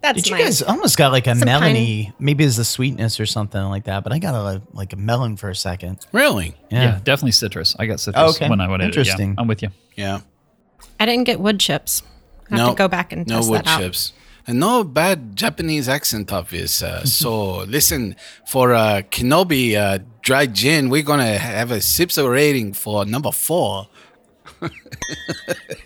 [0.00, 2.12] that's Did you my- guys almost got like a Some melony?
[2.18, 4.02] Maybe it's the sweetness or something like that.
[4.02, 6.04] But I got a like a melon for a second.
[6.10, 6.56] Really?
[6.70, 7.00] Yeah, Yeah.
[7.04, 7.76] definitely citrus.
[7.78, 8.48] I got citrus Okay.
[8.50, 8.88] when I went in.
[8.88, 9.28] Interesting.
[9.30, 9.68] Yeah, I'm with you.
[9.94, 10.20] Yeah.
[10.98, 12.02] I didn't get wood chips.
[12.50, 13.80] I have to go back and no test wood that out.
[13.80, 14.12] chips.
[14.46, 16.82] And no bad Japanese accent of this.
[16.82, 21.80] Uh, so listen, for uh, Ki No Bi uh, dry gin, we're gonna have a
[21.80, 23.88] sips rating for number four.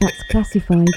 [0.00, 0.88] That's classified.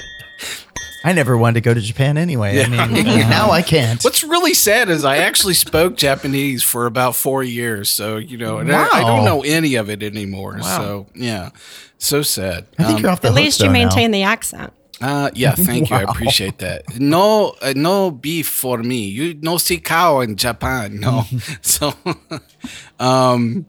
[1.02, 2.62] I never wanted to go to Japan anyway.
[2.62, 4.02] I mean, now I can't.
[4.04, 7.88] What's really sad is I actually spoke Japanese for about four years.
[7.88, 10.60] So, you know, and I, I don't know any of it anymore.
[10.60, 11.50] So, yeah,
[11.96, 12.66] so sad.
[12.78, 13.78] I think Um, you're off the At hook, least you though, now.
[13.78, 14.74] maintain the accent.
[15.00, 15.96] Uh, yeah, thank you.
[15.96, 16.98] I appreciate that.
[16.98, 19.04] No, uh, no beef for me.
[19.08, 21.00] You no see cow in Japan.
[21.00, 21.24] No.
[21.62, 21.94] so,
[22.98, 23.66] um,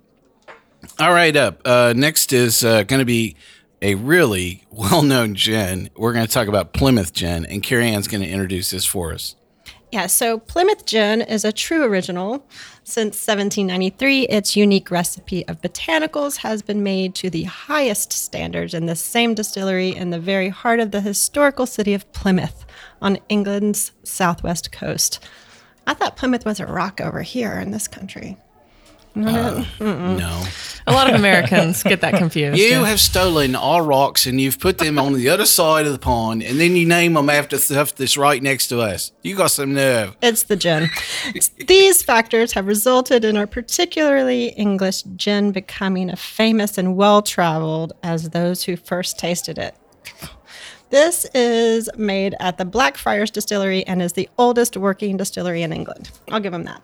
[1.00, 1.36] all right.
[1.36, 3.36] Up uh, next is uh, going to be
[3.82, 5.90] a really well-known gin.
[5.96, 9.14] We're going to talk about Plymouth gin, and Carrie Ann's going to introduce this for
[9.14, 9.36] us.
[9.92, 12.48] Yeah, so Plymouth Gin is a true original.
[12.86, 18.86] Since 1793, its unique recipe of botanicals has been made to the highest standards in
[18.86, 22.66] the same distillery in the very heart of the historical city of Plymouth
[23.02, 25.20] on England's southwest coast.
[25.86, 28.38] I thought Plymouth was a rock over here in this country.
[29.16, 30.44] Uh, no.
[30.88, 32.58] A lot of Americans get that confused.
[32.58, 32.86] You yeah.
[32.86, 36.44] have stolen our rocks and you've put them on the other side of the pond,
[36.44, 39.12] and then you name them after stuff that's right next to us.
[39.22, 40.16] You got some nerve.
[40.22, 40.90] It's the gin.
[41.68, 47.94] These factors have resulted in our particularly English gin becoming as famous and well traveled
[48.02, 49.76] as those who first tasted it.
[50.90, 56.12] This is made at the Blackfriars Distillery and is the oldest working distillery in England.
[56.30, 56.82] I'll give them that.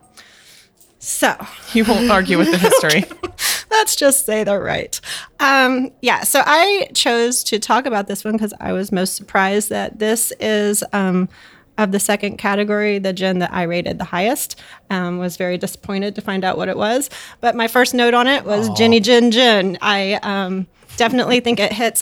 [0.99, 1.35] So,
[1.73, 3.05] You won't argue with the history.
[3.71, 4.99] let's just say they're right.
[5.39, 9.69] Um, yeah, so I chose to talk about this one because I was most surprised
[9.69, 11.29] that this is um,
[11.77, 14.59] of the second category, the gin that I rated the highest.
[14.89, 17.09] Um, was very disappointed to find out what it was.
[17.39, 19.77] But my first note on it was Ginny Gin Gin.
[19.81, 22.01] I um, definitely think it hits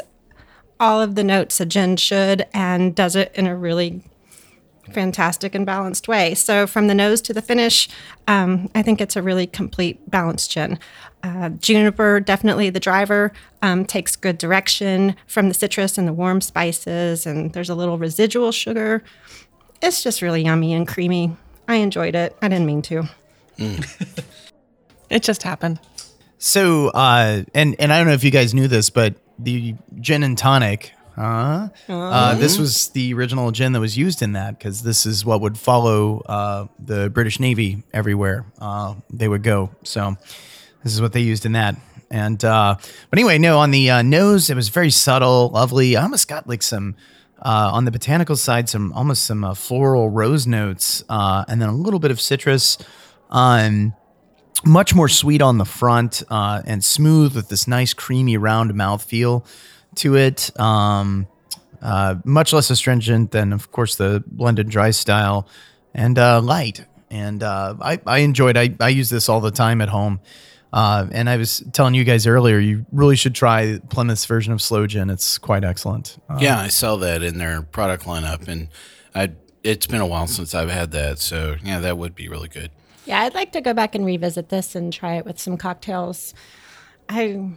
[0.80, 4.02] all of the notes a gin should and does it in a really
[4.92, 6.34] fantastic and balanced way.
[6.36, 7.90] So from the nose to the finish,
[8.28, 10.80] um, I think it's a really complete balanced gin.
[11.24, 16.42] Uh, juniper, definitely the driver, um, takes good direction from the citrus and the warm
[16.42, 19.04] spices, and there's a little residual sugar.
[19.82, 21.36] It's just really yummy and creamy.
[21.68, 22.36] I enjoyed it.
[22.42, 23.10] I didn't mean to.
[25.10, 25.80] It just happened.
[26.38, 30.24] So, uh, and and I don't know if you guys knew this, but the gin
[30.24, 34.84] and tonic, uh, uh, this was the original gin that was used in that because
[34.84, 39.72] this is what would follow uh, the British Navy everywhere uh, they would go.
[39.84, 40.16] So,
[40.84, 41.76] this is what they used in that.
[42.12, 42.76] And uh,
[43.10, 45.98] but anyway, no, on the uh, nose, it was very subtle, lovely.
[45.98, 46.96] I almost got like some.
[47.42, 51.68] Uh, on the botanical side, some almost some uh, floral rose notes, uh, and then
[51.68, 52.78] a little bit of citrus.
[53.30, 53.94] Um,
[54.64, 59.46] much more sweet on the front uh, and smooth with this nice creamy round mouthfeel
[59.98, 60.58] to it.
[60.60, 61.28] Um,
[61.82, 65.48] uh, much less astringent than, of course, the blended dry style,
[65.94, 66.86] and uh, light.
[67.12, 68.58] And uh, I, I enjoyed.
[68.58, 70.20] I, I use this all the time at home.
[70.74, 74.62] Uh, and I was telling you guys earlier, you really should try Plymouth's version of
[74.62, 75.10] Sloe Gin.
[75.10, 76.18] It's quite excellent.
[76.28, 78.68] Uh, Yeah, I saw that in their product lineup, and
[79.14, 79.32] I.
[79.64, 82.70] It's been a while since I've had that, so yeah, that would be really good.
[83.06, 86.36] Yeah, I'd like to go back and revisit this and try it with some cocktails.
[87.10, 87.52] I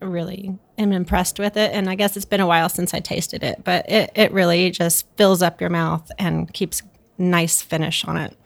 [0.00, 3.42] really am impressed with it, and I guess it's been a while since I tasted
[3.42, 6.82] it, but it, it really just fills up your mouth and keeps
[7.18, 8.36] nice finish on it.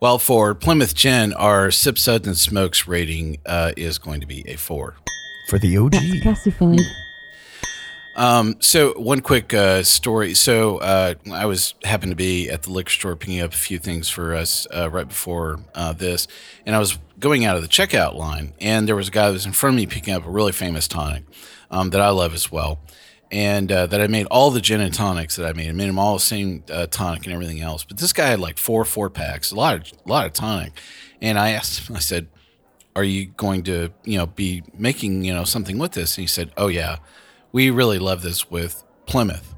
[0.00, 4.42] Well, for Plymouth Gin, our Sip Suds and Smokes rating uh, is going to be
[4.48, 4.96] a four.
[5.48, 5.92] for the OG.
[5.92, 6.80] That's classified.
[8.20, 10.34] Um, so one quick uh, story.
[10.34, 13.78] So uh, I was happened to be at the liquor store picking up a few
[13.78, 16.28] things for us uh, right before uh, this,
[16.66, 19.32] and I was going out of the checkout line, and there was a guy that
[19.32, 21.24] was in front of me picking up a really famous tonic
[21.70, 22.78] um, that I love as well,
[23.30, 25.70] and uh, that I made all the gin and tonics that I made.
[25.70, 27.84] I made them all the same uh, tonic and everything else.
[27.84, 30.78] But this guy had like four four packs, a lot of a lot of tonic,
[31.22, 31.96] and I asked him.
[31.96, 32.28] I said,
[32.94, 36.28] "Are you going to you know be making you know something with this?" And he
[36.28, 36.98] said, "Oh yeah."
[37.52, 39.54] We really love this with Plymouth.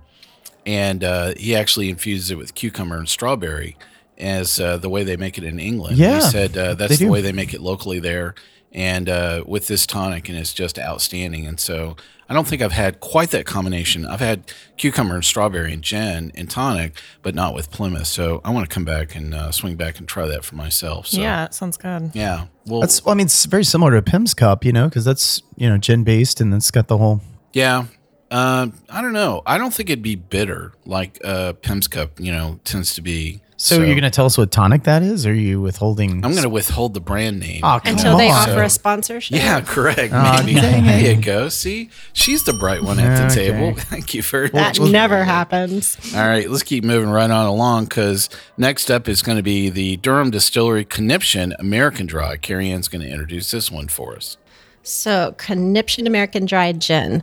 [0.65, 3.77] And uh, he actually infuses it with cucumber and strawberry
[4.17, 5.97] as uh, the way they make it in England.
[5.97, 7.11] Yeah, he said uh, that's the do.
[7.11, 8.35] way they make it locally there.
[8.71, 11.47] And uh, with this tonic, and it's just outstanding.
[11.47, 14.07] And so I don't think I've had quite that combination.
[14.07, 18.07] I've had cucumber and strawberry and gin and tonic, but not with Plymouth.
[18.07, 21.09] So I want to come back and uh, swing back and try that for myself.
[21.09, 22.13] So, yeah, it sounds good.
[22.15, 22.47] Yeah.
[22.65, 25.05] Well, That's, well, I mean, it's very similar to a Pimm's Cup, you know, because
[25.05, 27.21] that's, you know, gin based and it's got the whole
[27.53, 27.87] Yeah.
[28.31, 29.43] Uh, I don't know.
[29.45, 33.43] I don't think it'd be bitter like uh, Pimm's Cup, you know, tends to be.
[33.59, 35.25] So, you're going to tell us what tonic that is?
[35.25, 36.25] Or are you withholding?
[36.25, 37.61] I'm going to withhold the brand name.
[37.63, 38.49] Oh, come Until they on.
[38.51, 39.37] offer a sponsorship.
[39.37, 40.13] yeah, correct.
[40.13, 40.55] Oh, Maybe.
[40.61, 41.49] dang there you go.
[41.49, 43.53] See, she's the bright one at the Okay.
[43.53, 43.75] table.
[43.79, 45.97] Thank you for That never happens.
[46.13, 49.71] All right, let's keep moving right on along because next up is going to be
[49.71, 52.39] the Durham Distillery Conniption American Dry.
[52.39, 54.39] Carrie Ann's going to introduce this one for us.
[54.83, 57.23] So, Conniption American Dry Gin,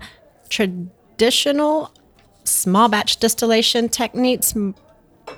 [0.49, 1.93] traditional
[2.43, 4.75] small batch distillation techniques m-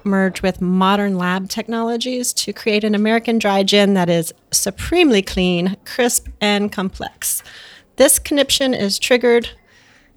[0.04, 5.76] merge with modern lab technologies to create an American dry gin that is supremely clean,
[5.86, 7.44] crisp, and complex.
[7.98, 9.50] This conniption is triggered.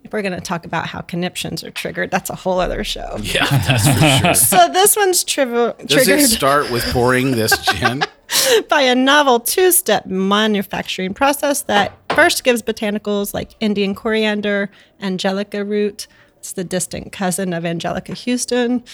[0.04, 3.16] If we're going to talk about how conniptions are triggered, that's a whole other show.
[3.22, 4.34] Yeah, that's for sure.
[4.58, 8.02] So this one's triv- Does triggered it start with pouring this gin?
[8.68, 15.64] by a novel two step manufacturing process that first gives botanicals like Indian coriander, angelica
[15.64, 16.06] root,
[16.38, 18.84] it's the distant cousin of Anjelica Huston,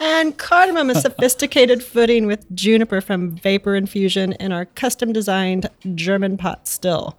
[0.00, 6.38] and cardamom a sophisticated footing with juniper from vapor infusion in our custom designed German
[6.38, 7.18] pot still.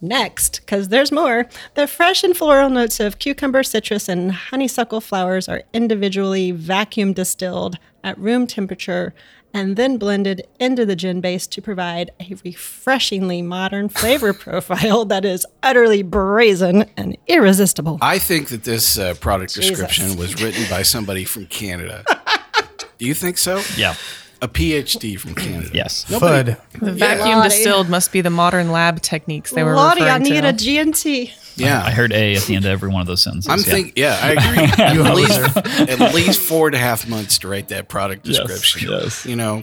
[0.00, 5.48] Next, because there's more, the fresh and floral notes of cucumber, citrus, and honeysuckle flowers
[5.48, 9.14] are individually vacuum distilled at room temperature
[9.54, 15.24] and then blended into the gin base to provide a refreshingly modern flavor profile that
[15.24, 17.98] is utterly brazen and irresistible.
[18.00, 19.70] I think that this uh, product Jesus.
[19.70, 22.04] description was written by somebody from Canada.
[22.98, 23.62] Do you think so?
[23.76, 23.94] Yeah.
[24.42, 25.70] A PhD from Canada.
[25.74, 26.04] Yes.
[26.06, 26.58] Fud.
[26.80, 27.48] The vacuum Lottie.
[27.48, 30.48] distilled must be the modern lab techniques they were Lottie, I need to.
[30.48, 31.30] a GNT.
[31.56, 31.82] Yeah.
[31.82, 33.48] I heard A at the end of every one of those sentences.
[33.48, 33.64] I'm yeah.
[33.64, 34.84] thinking, yeah, I agree.
[35.04, 35.56] at, least,
[36.00, 38.50] at least four and a half months to write that product description.
[38.50, 39.00] Yes, description.
[39.02, 39.26] yes.
[39.26, 39.62] You know,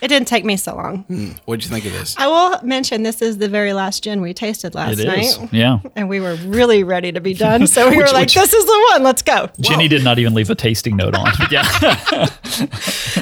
[0.00, 1.36] It didn't take me so long.
[1.44, 2.14] what'd you think of this?
[2.18, 5.38] I will mention this is the very last gin we tasted last It is.
[5.38, 5.48] night.
[5.52, 5.78] Yeah.
[5.94, 7.66] And we were really ready to be done.
[7.66, 9.48] So we were like, which- this is the one, let's go.
[9.60, 11.30] Jenny did not even leave a tasting note on.
[11.50, 11.62] yeah.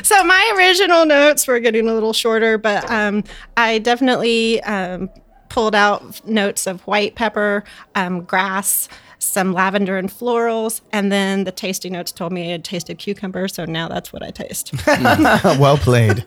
[0.02, 3.24] So my original notes were getting a little shorter, but um,
[3.56, 5.10] I definitely um,
[5.48, 11.52] pulled out notes of white pepper, um, grass, some lavender and florals, and then the
[11.52, 13.48] tasting notes told me I had tasted cucumber.
[13.48, 14.72] So now that's what I taste.
[14.86, 16.24] well played.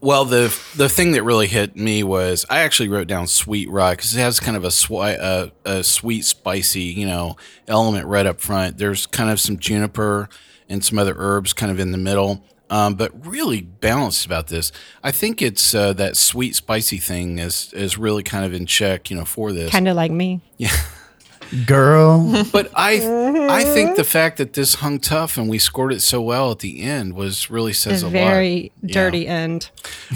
[0.00, 3.92] Well, the the thing that really hit me was I actually wrote down sweet rye
[3.92, 8.26] because it has kind of a, swi- uh, a sweet, spicy, you know, element right
[8.26, 8.78] up front.
[8.78, 10.28] There's kind of some juniper
[10.68, 14.72] and some other herbs kind of in the middle, um, but really balanced about this.
[15.02, 19.10] I think it's uh, that sweet, spicy thing is is really kind of in check,
[19.10, 19.70] you know, for this.
[19.70, 20.40] kind of like me.
[20.58, 20.70] Yeah.
[21.66, 22.44] Girl.
[22.52, 23.00] But I
[23.50, 26.58] I think the fact that this hung tough and we scored it so well at
[26.58, 28.12] the end was really says a lot.
[28.12, 28.92] very Yeah.
[28.94, 29.70] dirty end.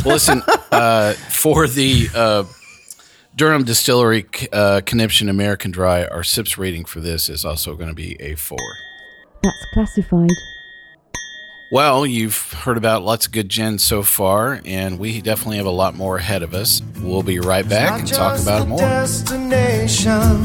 [0.05, 2.45] Well, listen, uh, for the uh,
[3.35, 7.95] Durham Distillery uh, Conniption American Dry, our SIPS rating for this is also going to
[7.95, 8.59] be a four.
[9.43, 10.29] That's classified.
[11.73, 15.71] Well, you've heard about lots of good gin so far, and we definitely have a
[15.71, 16.83] lot more ahead of us.
[17.01, 18.79] We'll be right back and talk about more.
[18.79, 20.45] Destination,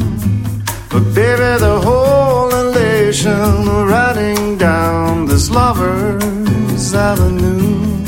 [0.90, 8.06] but baby, the whole elation riding down this lover's avenue.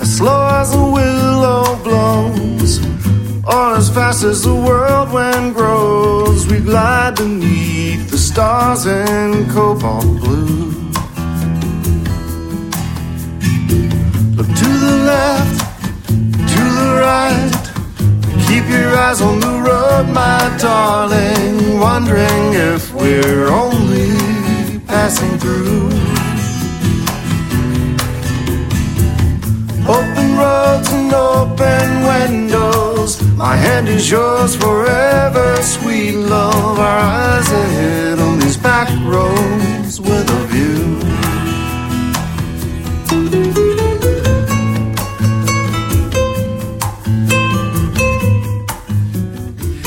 [0.00, 2.80] As slow as a willow blows,
[3.46, 10.70] or as fast as the whirlwind grows, we glide beneath the stars in cobalt blue.
[14.36, 15.58] Look to the left,
[16.54, 17.52] to the right.
[18.48, 21.80] Keep your eyes on the road, my darling.
[21.80, 24.08] Wondering if we're only
[24.86, 25.90] passing through.
[29.96, 32.89] Open roads and open windows.
[33.40, 36.78] My hand is yours forever, sweet love.
[36.78, 41.00] Our eyes ahead on these back roads with a view.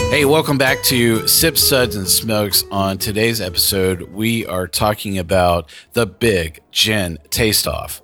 [0.10, 2.63] Hey, welcome back to Sip Suds, and Smokes.
[2.72, 8.03] On today's episode, we are talking about the Big Gin Taste Off.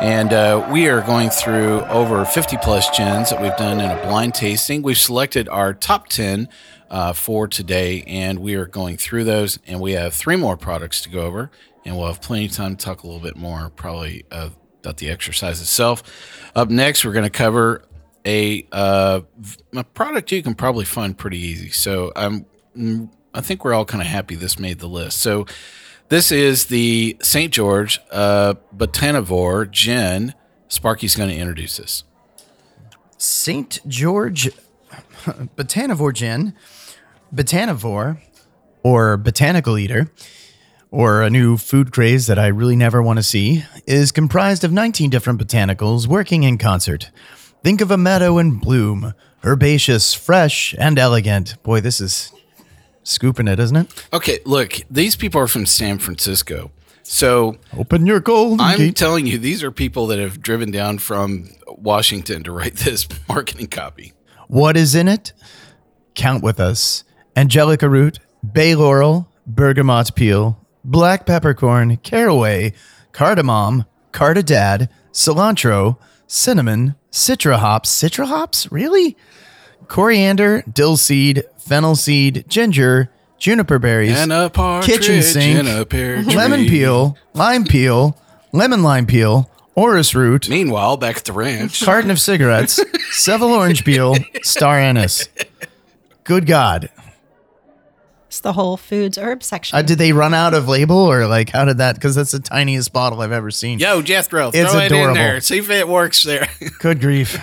[0.00, 4.00] And uh, we are going through over 50 plus gins that we've done in a
[4.02, 4.80] blind tasting.
[4.80, 6.48] We've selected our top 10
[6.88, 9.58] uh, for today, and we are going through those.
[9.66, 11.50] And we have three more products to go over,
[11.84, 14.50] and we'll have plenty of time to talk a little bit more, probably uh,
[14.84, 16.04] about the exercise itself.
[16.54, 17.82] Up next, we're going to cover
[18.24, 19.22] a, uh,
[19.74, 21.70] a product you can probably find pretty easy.
[21.70, 25.18] So I'm, mm, I think we're all kind of happy this made the list.
[25.18, 25.46] So
[26.08, 27.52] this is the St.
[27.52, 30.34] George uh, Botanivore Gin.
[30.68, 32.04] Sparky's going to introduce us.
[33.16, 33.80] St.
[33.86, 34.50] George
[35.56, 36.54] Botanivore Gin,
[37.34, 38.20] Botanivore,
[38.82, 40.10] or Botanical Eater,
[40.90, 44.72] or a new food craze that I really never want to see, is comprised of
[44.72, 47.10] 19 different botanicals working in concert.
[47.62, 49.14] Think of a meadow in bloom,
[49.44, 51.60] herbaceous, fresh, and elegant.
[51.62, 52.32] Boy, this is
[53.02, 54.06] scooping it, isn't it?
[54.12, 56.70] Okay, look, these people are from San Francisco.
[57.02, 58.96] So Open your golden I'm gate.
[58.96, 63.68] telling you, these are people that have driven down from Washington to write this marketing
[63.68, 64.12] copy.
[64.48, 65.32] What is in it?
[66.14, 67.04] count with us.
[67.36, 68.18] Angelica root,
[68.52, 72.72] bay laurel, bergamot peel, black peppercorn, caraway,
[73.12, 75.96] cardamom, cardadad, cilantro,
[76.26, 77.90] cinnamon, citra hops.
[77.90, 78.70] Citra hops?
[78.72, 79.16] Really?
[79.86, 85.84] Coriander, dill seed, fennel seed, ginger, juniper berries, And a partridge kitchen sink, in a
[85.86, 86.34] pear tree.
[86.34, 88.16] lemon peel, lime peel,
[88.52, 91.82] lemon lime peel, orris root, Meanwhile, back at the ranch.
[91.82, 92.80] carton of cigarettes,
[93.12, 95.28] Seville orange peel, star anise.
[96.24, 96.90] Good God.
[98.26, 99.78] It's the Whole Foods herb section.
[99.78, 101.94] Uh, did they run out of label or like how did that?
[101.94, 103.78] Because that's the tiniest bottle I've ever seen.
[103.78, 105.14] Yo, Jethro, It's throw it in adorable.
[105.14, 105.40] there.
[105.40, 106.46] See if it works there.
[106.80, 107.38] Good grief.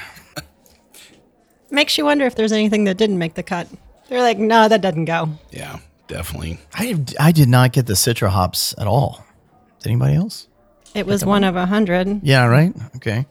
[1.70, 3.68] Makes you wonder if there's anything that didn't make the cut.
[4.07, 5.30] They're like, no, that doesn't go.
[5.51, 6.59] yeah, definitely.
[6.74, 9.26] I I did not get the citra hops at all.
[9.80, 10.47] Did anybody else?
[10.93, 12.22] It was one of a hundred.
[12.24, 12.74] Yeah, right.
[12.97, 13.26] Okay.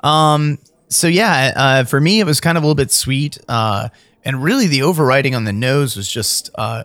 [0.00, 0.58] Um.
[0.88, 3.88] So yeah, uh, for me, it was kind of a little bit sweet, uh,
[4.24, 6.84] and really the overriding on the nose was just uh,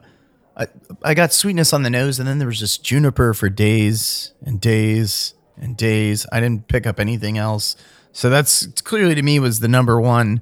[0.55, 0.67] I,
[1.03, 4.59] I got sweetness on the nose, and then there was just juniper for days and
[4.61, 6.25] days and days.
[6.31, 7.75] I didn't pick up anything else,
[8.17, 10.41] so that's clearly to me was the number one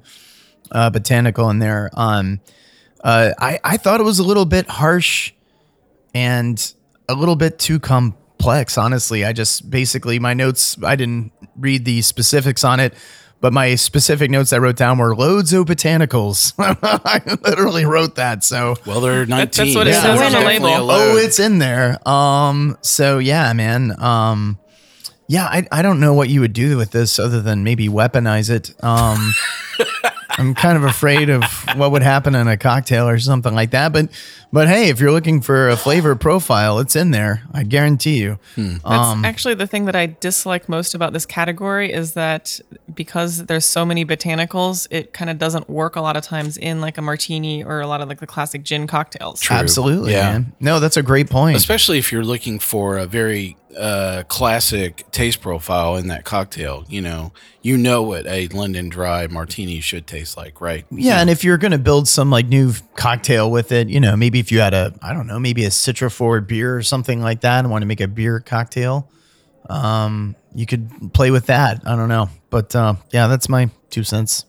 [0.72, 1.90] uh, botanical in there.
[1.92, 2.40] Um,
[3.04, 5.34] uh, I I thought it was a little bit harsh
[6.14, 6.72] and
[7.06, 9.26] a little bit too complex honestly.
[9.26, 12.94] I just basically my notes i didn't read the specifics on it
[13.42, 16.54] but my specific notes i wrote down were loads of botanicals.
[16.58, 18.76] I literally wrote that so.
[18.86, 19.36] Well, they're 19.
[19.36, 20.68] that's what it says on the label.
[20.90, 21.98] oh it's in there.
[22.08, 23.92] Um so yeah man.
[24.02, 24.58] Um
[25.28, 28.50] yeah I, I don't know what you would do with this other than maybe weaponize
[28.50, 28.72] it.
[28.82, 29.34] Um
[30.38, 31.42] i'm kind of afraid of
[31.76, 34.10] what would happen in a cocktail or something like that but
[34.52, 38.38] but hey if you're looking for a flavor profile it's in there i guarantee you.
[38.56, 42.60] That's um actually the thing that I dislike most about this category is that
[42.94, 46.80] because there's so many botanicals, it kind of doesn't work a lot of times in
[46.80, 49.42] like a martini or a lot of like the classic gin cocktails.
[49.50, 50.32] absolutely Yeah.
[50.32, 50.52] man.
[50.60, 51.56] No that's a great point.
[51.56, 56.84] Especially if you're looking for a very uh, classic taste profile in that cocktail.
[56.88, 60.86] You know, you know what a London Dry martini should taste like, right?
[60.90, 64.16] Yeah, and if you're going to build some like new cocktail with it, you know,
[64.16, 67.20] maybe if you had a, I don't know, maybe a citra forward beer or something
[67.20, 69.10] like that, and want to make a beer cocktail,
[69.68, 71.82] um, you could play with that.
[71.86, 74.44] I don't know, but uh, yeah, that's my two cents.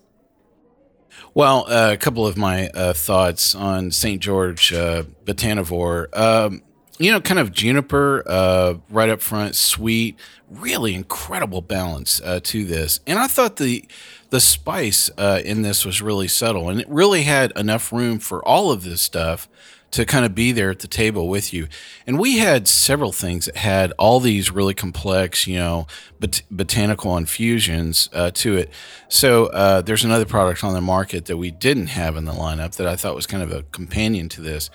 [1.34, 4.22] Well, uh, a couple of my uh, thoughts on St.
[4.22, 6.16] George uh, Botanivore.
[6.18, 6.64] Um,
[7.00, 10.18] you know, kind of juniper uh, right up front, sweet,
[10.50, 13.00] really incredible balance uh, to this.
[13.06, 13.86] And I thought the
[14.30, 18.46] the spice uh, in this was really subtle, and it really had enough room for
[18.46, 19.48] all of this stuff
[19.92, 21.68] to kind of be there at the table with you.
[22.06, 25.88] And we had several things that had all these really complex, you know,
[26.20, 28.70] bot- botanical infusions uh, to it.
[29.08, 32.76] So uh, there's another product on the market that we didn't have in the lineup
[32.76, 34.70] that I thought was kind of a companion to this.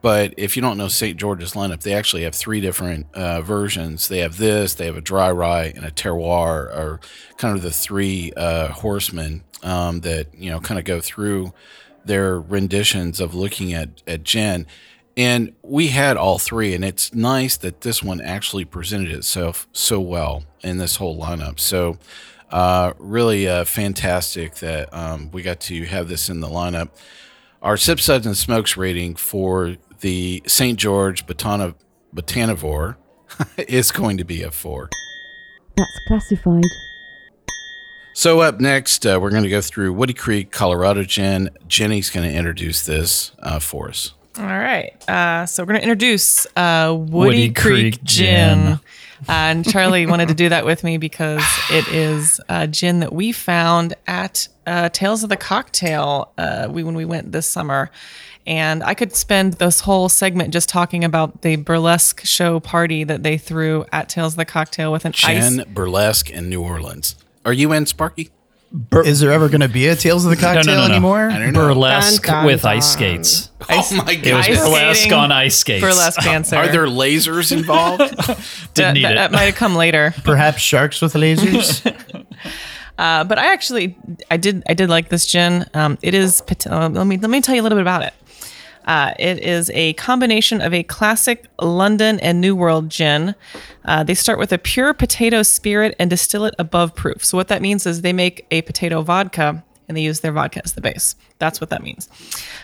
[0.00, 1.18] But if you don't know St.
[1.18, 4.08] George's lineup, they actually have three different uh, versions.
[4.08, 7.00] They have this, they have a dry rye, and a terroir, or
[7.38, 11.54] kind of the three uh, horsemen um, that you know kind of go through
[12.04, 14.66] their renditions of looking at at gin.
[15.16, 20.00] And we had all three, and it's nice that this one actually presented itself so
[20.00, 21.60] well in this whole lineup.
[21.60, 21.98] So,
[22.50, 26.88] uh, really uh, fantastic that um, we got to have this in the lineup.
[27.62, 30.78] Our Sip Suds and Smokes rating for the St.
[30.78, 31.76] George Botana-
[32.14, 32.96] Botanivore
[33.56, 34.90] is going to be a four.
[35.76, 36.64] That's classified.
[38.16, 41.50] So up next, uh, we're going to go through Woody Creek, Colorado Gin.
[41.66, 44.14] Jenny's going to introduce this uh, for us.
[44.38, 44.92] All right.
[45.08, 48.58] Uh, so we're going to introduce uh, Woody, Woody Creek, Creek Gin.
[48.58, 48.68] Gin.
[48.68, 48.78] Uh,
[49.28, 53.32] and Charlie wanted to do that with me because it is a gin that we
[53.32, 57.90] found at uh, Tales of the Cocktail uh, we, when we went this summer.
[58.46, 63.24] And I could spend this whole segment just talking about the burlesque show party that
[63.24, 65.56] they threw at Tales of the Cocktail with an ice.
[65.56, 67.16] Gin Burlesque in New Orleans.
[67.44, 68.30] Are you in, Sparky?
[69.04, 70.92] Is there ever going to be a Tales of the No, no, Cocktail no, no.
[70.92, 71.30] anymore?
[71.30, 71.60] I don't know.
[71.68, 72.76] Burlesque Dun, dun, with dun.
[72.76, 73.50] ice skates.
[73.68, 74.26] ice- oh my god!
[74.26, 74.48] It was!
[74.48, 75.82] Ice burlesque skating, on ice skates.
[75.84, 76.56] Burlesque dancer.
[76.56, 78.00] Are there lasers involved?
[78.16, 79.14] that, Didn't need that, it.
[79.16, 80.12] that might have come later.
[80.24, 81.86] Perhaps sharks with lasers.
[82.98, 83.96] Uh, but I actually,
[84.30, 85.66] I did, I did like this gin.
[85.74, 86.42] Um, it is.
[86.66, 88.14] Uh, let me let me tell you a little bit about it.
[88.84, 93.34] Uh, it is a combination of a classic London and New World gin.
[93.84, 97.24] Uh, they start with a pure potato spirit and distill it above proof.
[97.24, 100.62] So what that means is they make a potato vodka and they use their vodka
[100.64, 101.14] as the base.
[101.38, 102.08] That's what that means.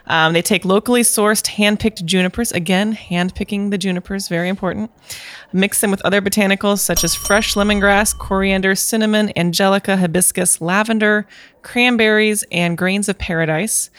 [0.06, 2.50] Um, they take locally sourced, hand-picked junipers.
[2.52, 4.90] Again, hand-picking the junipers, very important.
[5.52, 11.26] Mix them with other botanicals such as fresh lemongrass, coriander, cinnamon, angelica, hibiscus, lavender,
[11.60, 13.90] cranberries, and grains of paradise.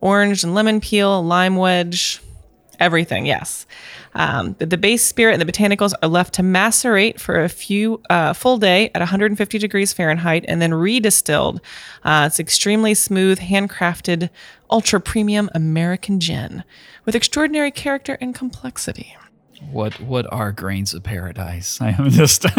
[0.00, 2.20] Orange and lemon peel, lime wedge,
[2.80, 3.26] everything.
[3.26, 3.66] Yes.
[4.14, 8.00] Um, the, the base spirit and the botanicals are left to macerate for a few
[8.10, 11.60] uh, full day at 150 degrees Fahrenheit and then redistilled.
[12.04, 14.30] Uh, it's extremely smooth, handcrafted,
[14.70, 16.64] ultra premium American gin
[17.04, 19.14] with extraordinary character and complexity.
[19.72, 21.78] What what are grains of paradise?
[21.82, 22.46] I am just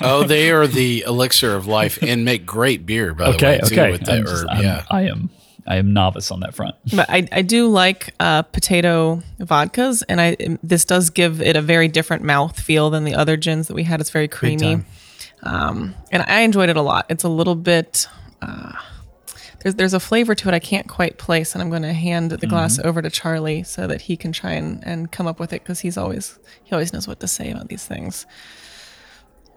[0.00, 3.36] Oh, they are the elixir of life and make great beer, by okay.
[3.38, 4.48] the way, too, okay, with the I'm just- herb.
[4.50, 4.84] I'm- yeah.
[4.90, 5.30] I am
[5.68, 6.76] I am novice on that front.
[6.94, 11.62] But I, I do like uh, potato vodkas, and I this does give it a
[11.62, 14.00] very different mouth feel than the other gins that we had.
[14.00, 14.82] It's very creamy,
[15.42, 17.06] um, and I enjoyed it a lot.
[17.10, 18.08] It's a little bit
[18.40, 18.72] uh,
[19.60, 22.30] there's there's a flavor to it I can't quite place, and I'm going to hand
[22.30, 25.52] the glass over to Charlie so that he can try and, and come up with
[25.52, 28.26] it because he's always he always knows what to say about these things.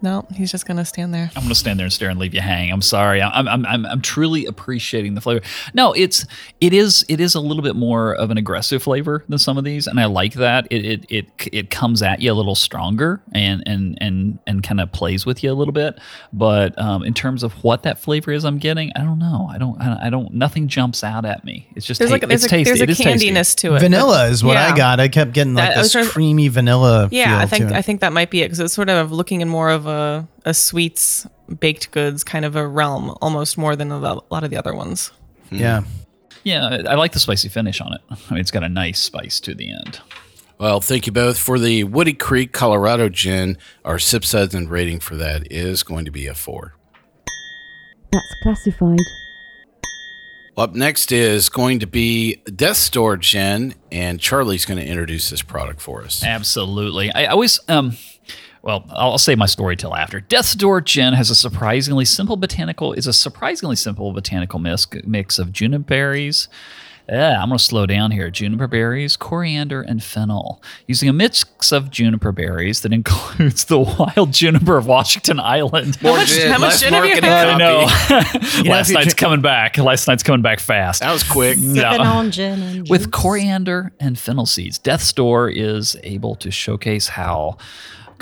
[0.02, 1.30] No, he's just going to stand there.
[1.36, 2.72] I'm gonna stand there and stare and leave you hanging.
[2.72, 3.22] I'm sorry.
[3.22, 5.44] I'm, I'm, I'm, I'm truly appreciating the flavor.
[5.74, 6.26] No, it's
[6.60, 9.64] it is it is a little bit more of an aggressive flavor than some of
[9.64, 10.66] these, and I like that.
[10.70, 14.80] It it it, it comes at you a little stronger and and and and kind
[14.80, 15.98] of plays with you a little bit.
[16.32, 19.48] But um, in terms of what that flavor is, I'm getting, I don't know.
[19.50, 20.34] I don't I don't.
[20.34, 21.68] Nothing jumps out at me.
[21.76, 22.70] It's just There's ta- like there's it's a, tasty.
[22.70, 23.30] there's a It is tasty.
[23.30, 23.80] candiness to it.
[23.80, 24.72] Vanilla is what Yeah.
[24.72, 24.98] I got.
[25.00, 27.08] I kept getting like That- this trying- creamy vanilla.
[27.12, 27.78] Yeah, feel I think to it.
[27.78, 29.91] I think that might be it because it's sort of looking in more of a
[29.92, 31.26] a sweets,
[31.60, 35.10] baked goods kind of a realm, almost more than a lot of the other ones.
[35.50, 35.82] yeah.
[36.44, 38.00] Yeah, I I like the spicy finish on it.
[38.10, 40.00] I mean, it's got a nice spice to the end.
[40.58, 43.58] Well, thank you both for the Woody Creek Colorado gin.
[43.84, 46.74] Our sip size and rating for that is going to be a four.
[48.10, 48.98] That's classified.
[50.56, 55.40] Up next is going to be Death's Door Gin, and Charlie's going to introduce this
[55.42, 56.22] product for us.
[56.22, 57.10] Absolutely.
[57.10, 57.96] I always, um,
[58.62, 60.20] well, I'll say my story till after.
[60.20, 65.38] Death's Door Gin has a surprisingly simple botanical, is a surprisingly simple botanical mix, mix
[65.38, 66.48] of juniper berries.
[67.08, 68.30] Yeah, I'm going to slow down here.
[68.30, 70.62] Juniper berries, coriander, and fennel.
[70.86, 75.96] Using a mix of juniper berries that includes the wild juniper of Washington Island.
[75.96, 77.48] How much, how much gin have you marketing had?
[77.48, 77.80] I know.
[78.64, 79.76] know, Last night's tr- coming back.
[79.76, 81.00] Last night's coming back fast.
[81.00, 81.58] That was quick.
[81.60, 81.90] Yeah.
[81.90, 87.08] Sipping on gin and With coriander and fennel seeds, Death's Door is able to showcase
[87.08, 87.58] how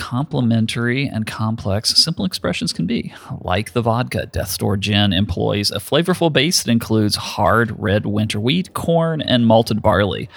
[0.01, 3.12] complementary and complex simple expressions can be.
[3.42, 8.40] Like the vodka, Death's Door Gin employs a flavorful base that includes hard red winter
[8.40, 10.30] wheat, corn, and malted barley.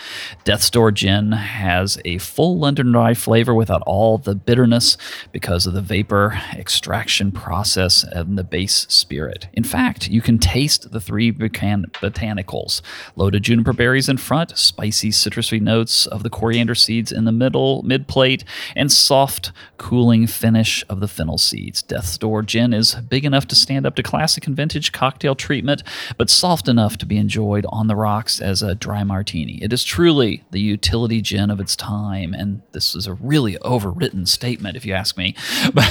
[0.44, 4.98] Death's Door Gin has a full London dry flavor without all the bitterness
[5.32, 9.48] because of the vapor extraction process and the base spirit.
[9.54, 12.82] In fact, you can taste the three bocan- botanicals
[13.16, 17.82] loaded juniper berries in front, spicy citrusy notes of the coriander seeds in the middle,
[17.84, 18.44] mid plate,
[18.76, 21.82] and soft, cooling finish of the fennel seeds.
[21.82, 25.84] Death's Door gin is big enough to stand up to classic and vintage cocktail treatment,
[26.18, 29.62] but soft enough to be enjoyed on the rocks as a dry martini.
[29.64, 34.28] It is truly the utility gin of its time, and this is a really overwritten
[34.28, 35.36] statement, if you ask me.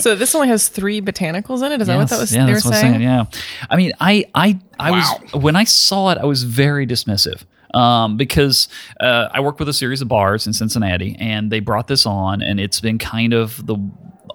[0.00, 1.80] So this only has three botanicals in it.
[1.80, 2.34] Is that what that was?
[2.34, 2.92] Yeah, they were that's what I'm saying.
[2.94, 3.02] saying.
[3.02, 3.24] Yeah,
[3.70, 7.42] I mean, I, I, I was when I saw it, I was very dismissive.
[7.74, 8.68] Um, because
[9.00, 12.40] uh, I work with a series of bars in Cincinnati, and they brought this on,
[12.40, 13.76] and it's been kind of the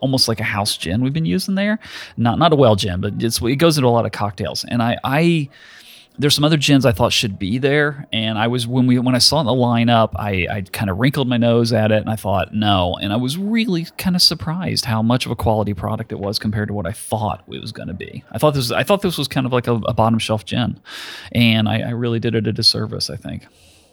[0.02, 1.80] almost like a house gin we've been using there.
[2.18, 4.66] Not not a well gin, but it's it goes into a lot of cocktails.
[4.66, 5.50] And I I
[6.18, 9.16] there's some other gins I thought should be there, and I was when we when
[9.16, 12.16] I saw the lineup, I I kind of wrinkled my nose at it, and I
[12.18, 16.12] thought no, and I was really kind of surprised how much of a quality product
[16.12, 18.24] it was compared to what I thought it was going to be.
[18.32, 20.80] I thought this I thought this was kind of like a, a bottom shelf gin,
[21.32, 23.10] and I, I really did it a disservice.
[23.10, 23.46] I think.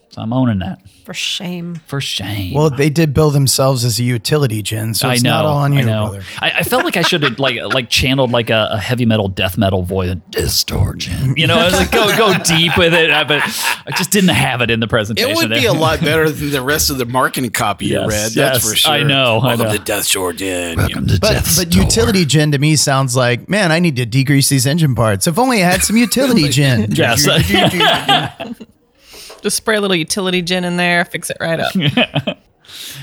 [0.09, 1.75] So I'm owning that for shame.
[1.87, 2.55] for shame.
[2.55, 5.31] Well, they did bill themselves as a utility gin, so it's I know.
[5.31, 6.07] not all on you, I know.
[6.09, 6.23] brother.
[6.39, 9.29] I, I felt like I should have like like channeled like a, a heavy metal,
[9.29, 11.35] death metal voice, distortion.
[11.37, 14.31] You know, I was like go go deep with it, uh, but I just didn't
[14.31, 15.31] have it in the presentation.
[15.31, 18.09] It would be a lot better than the rest of the marketing copy you Yes,
[18.11, 18.33] read.
[18.33, 18.93] That's for sure.
[18.93, 19.73] I know, I Welcome know.
[19.77, 20.79] to Death's Door Gin.
[20.79, 21.83] Welcome to But Death's but Door.
[21.83, 25.27] utility gin to me sounds like, man, I need to degrease these engine parts.
[25.27, 26.93] If only I had some utility gin.
[26.93, 27.27] Yes.
[29.43, 31.73] Just spray a little utility gin in there, fix it right up.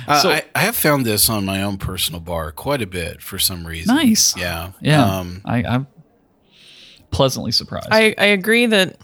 [0.08, 3.22] Uh, So- I, I have found this on my own personal bar quite a bit
[3.22, 3.96] for some reason.
[3.96, 4.36] Nice.
[4.36, 4.72] Yeah.
[4.82, 5.88] Yeah, Um, I, I'm
[7.12, 7.88] pleasantly surprised.
[7.90, 8.98] I, I agree that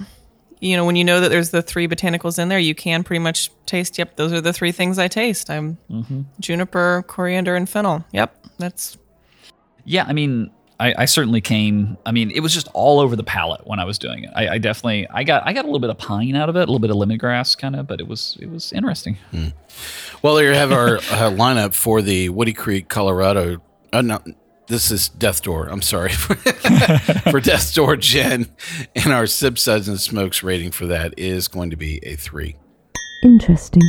[0.59, 3.19] you know when you know that there's the three botanicals in there, you can pretty
[3.23, 3.97] much taste.
[3.97, 5.49] Yep, those are the three things I taste.
[5.49, 6.21] I'm Mm-hmm.
[6.41, 8.03] juniper, coriander, and fennel.
[8.11, 8.97] Yep, that's
[9.86, 11.97] yeah, I mean, I, I certainly came.
[12.05, 14.32] I mean, it was just all over the palate when I was doing it.
[14.34, 16.59] I, I definitely, I got, I got a little bit of pine out of it,
[16.59, 19.17] a little bit of lemongrass kind of, but it was, it was interesting.
[20.21, 23.61] Well, there you have our uh, lineup for the Woody Creek, Colorado.
[23.91, 24.19] Uh, no,
[24.67, 25.67] this is Death Door.
[25.67, 26.36] I'm sorry for
[27.41, 28.49] Death Door Gin,
[28.95, 32.55] and our Sip Suds and Smokes rating for that is going to be a three.
[33.23, 33.82] Interesting.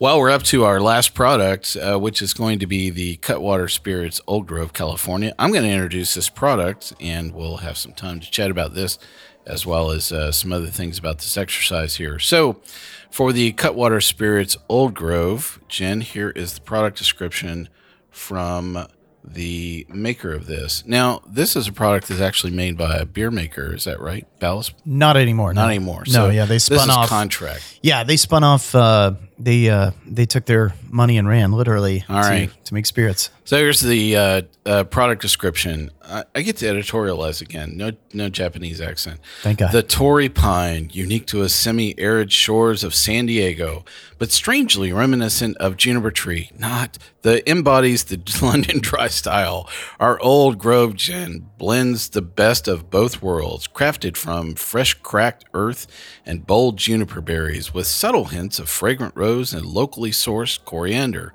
[0.00, 3.68] Well, we're up to our last product, uh, which is going to be the Cutwater
[3.68, 5.34] Spirits Old Grove, California.
[5.38, 8.98] I'm going to introduce this product, and we'll have some time to chat about this
[9.44, 12.18] as well as uh, some other things about this exercise here.
[12.18, 12.62] So,
[13.10, 17.68] for the Cutwater Spirits Old Grove, Jen, here is the product description
[18.08, 18.86] from
[19.22, 20.82] the maker of this.
[20.86, 23.74] Now, this is a product that's actually made by a beer maker.
[23.74, 24.72] Is that right, Ballast?
[24.86, 25.52] Not anymore.
[25.52, 25.68] Not no.
[25.68, 26.04] anymore.
[26.06, 27.80] No, So yeah, they this spun is off contract.
[27.82, 28.74] Yeah, they spun off.
[28.74, 32.04] Uh, they uh, they took their money and ran literally.
[32.08, 32.64] All to, right.
[32.64, 33.30] to make spirits.
[33.44, 35.90] So here's the uh, uh, product description.
[36.04, 37.76] I, I get to editorialize again.
[37.76, 39.18] No, no Japanese accent.
[39.42, 39.72] Thank God.
[39.72, 43.84] The Torrey pine, unique to a semi-arid shores of San Diego,
[44.18, 46.50] but strangely reminiscent of juniper tree.
[46.58, 49.68] Not the embodies the London dry style.
[49.98, 55.86] Our old Grove gin blends the best of both worlds, crafted from fresh cracked earth
[56.24, 61.32] and bold juniper berries, with subtle hints of fragrant rose and locally sourced coriander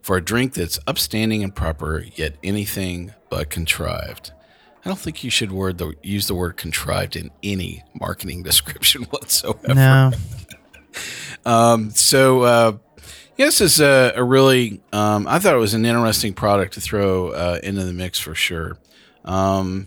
[0.00, 4.32] for a drink that's upstanding and proper, yet anything but contrived.
[4.84, 9.04] I don't think you should word the, use the word contrived in any marketing description
[9.04, 9.74] whatsoever.
[9.74, 10.12] No,
[11.46, 12.76] Um, so, uh,
[13.36, 16.80] yeah, this is a, a really, um, I thought it was an interesting product to
[16.80, 18.76] throw uh, into the mix for sure.
[19.24, 19.86] Um,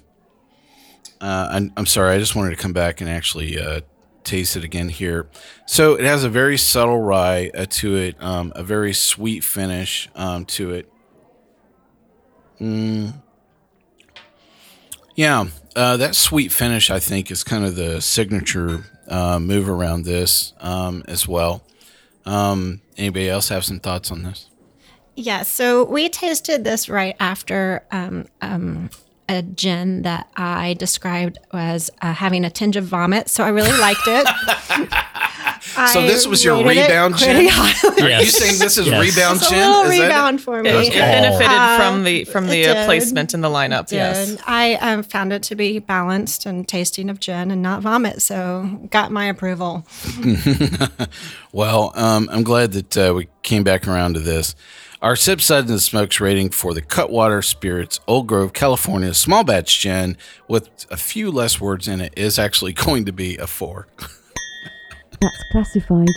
[1.19, 3.81] uh, I'm, I'm sorry, I just wanted to come back and actually uh,
[4.23, 5.27] taste it again here.
[5.65, 10.09] So, it has a very subtle rye uh, to it, um, a very sweet finish
[10.15, 10.91] um, to it.
[12.59, 13.21] Mm.
[15.15, 15.45] Yeah,
[15.75, 20.53] uh, that sweet finish, I think, is kind of the signature uh, move around this
[20.59, 21.63] um, as well.
[22.25, 24.49] Um, anybody else have some thoughts on this?
[25.15, 28.89] Yeah, so we tasted this right after um, um,
[29.31, 33.29] a gin that I described as uh, having a tinge of vomit.
[33.29, 34.27] So I really liked it.
[35.93, 37.47] So this was your rebound gin?
[37.49, 38.13] highly.
[38.13, 38.99] Are you saying this is Yes.
[39.15, 39.59] rebound It's a gin?
[39.59, 40.03] little Is that it?
[40.07, 40.69] rebound for me.
[40.69, 43.91] It, it benefited Uh, from the from the uh, placement in the lineup.
[43.91, 44.37] Yes.
[44.47, 48.21] I um, found it to be balanced and tasting of gin and not vomit.
[48.23, 49.85] So got my approval.
[51.53, 54.55] Well, um, I'm glad that uh, we came back around to this.
[55.01, 59.79] Our Sip Suds and Smokes rating for the Cutwater Spirits Old Grove, California small batch
[59.79, 60.15] gin
[60.47, 63.87] with a few less words in it is actually going to be a four.
[65.19, 66.07] That's classified.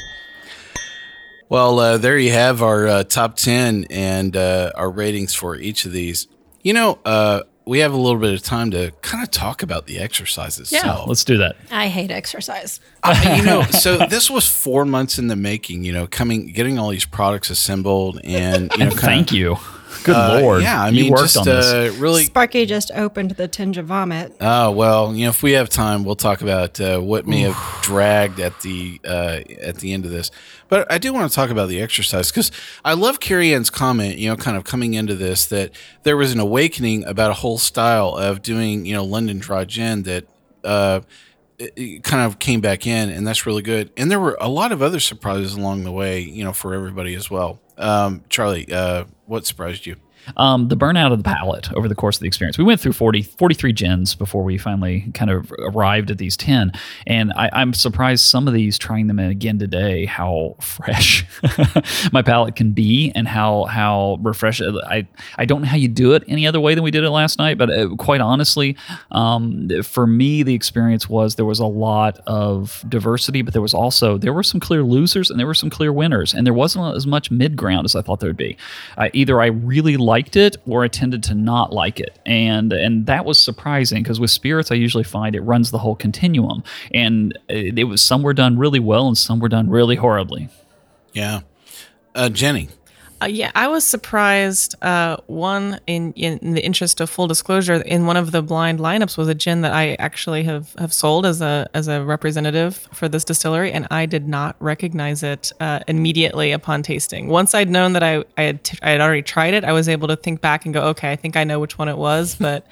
[1.49, 5.87] Well, uh, there you have our uh, top 10 and uh, our ratings for each
[5.87, 6.29] of these.
[6.63, 9.87] You know, uh, we have a little bit of time to kind of talk about
[9.87, 11.09] the exercise itself.
[11.09, 11.57] Let's do that.
[11.71, 12.81] I hate exercise.
[13.03, 15.85] Uh, you know, so this was four months in the making.
[15.85, 19.57] You know, coming, getting all these products assembled, and you know, kind Thank you.
[20.03, 20.63] Good uh, lord.
[20.63, 21.67] Yeah, I you mean, worked just on this.
[21.73, 22.25] uh, really.
[22.25, 24.35] Sparky just opened the tinge of vomit.
[24.41, 27.83] Oh well, you know, if we have time, we'll talk about uh, what may have
[27.83, 30.31] dragged at the uh, at the end of this.
[30.69, 32.51] But I do want to talk about the exercise because
[32.85, 34.19] I love Carrie Ann's comment.
[34.19, 35.71] You know, kind of coming into this that
[36.03, 40.03] there was an awakening about a whole style of doing you know London Dry Gin
[40.03, 40.27] that.
[41.59, 43.93] It kind of came back in, and that's really good.
[43.97, 47.15] And there were a lot of other surprises along the way, you know, for everybody
[47.15, 47.61] as well.
[47.79, 49.97] Um, Charlie, uh, what surprised you?
[50.37, 52.59] Um, the burnout of the palate over the course of the experience.
[52.59, 56.73] We went through 40, 43 gins before we finally kind of arrived at these 10.
[57.07, 61.25] And I, I'm surprised some of these, trying them again today, how fresh
[62.13, 64.79] my palate can be and how how refreshing.
[64.87, 65.07] I,
[65.37, 67.39] I don't know how you do it any other way than we did it last
[67.39, 68.77] night, but uh, quite honestly,
[69.11, 73.75] um, for me, the experience was there was a lot of diversity, but there was
[73.75, 76.33] also, there were some clear losers and there were some clear winners.
[76.33, 78.57] And there wasn't as much mid ground as I thought there would be.
[78.97, 82.19] Uh, either I really liked it or I tended to not like it.
[82.27, 85.97] And and that was surprising because with spirits, I usually find it runs the whole
[85.97, 86.63] continuum.
[86.93, 90.49] And it, it was some were done really well and some were done really horribly.
[91.13, 91.41] Yeah,
[92.15, 92.69] uh, Jenny.
[93.25, 94.75] Uh, yeah, I was surprised.
[94.83, 99.17] Uh, one, in, in the interest of full disclosure, in one of the blind lineups
[99.17, 103.09] was a gin that I actually have, have sold as a as a representative for
[103.09, 107.29] this distillery, and I did not recognize it uh, immediately upon tasting.
[107.29, 109.89] Once I'd known that I I had t- I had already tried it, I was
[109.89, 112.35] able to think back and go, okay, I think I know which one it was.
[112.35, 112.67] But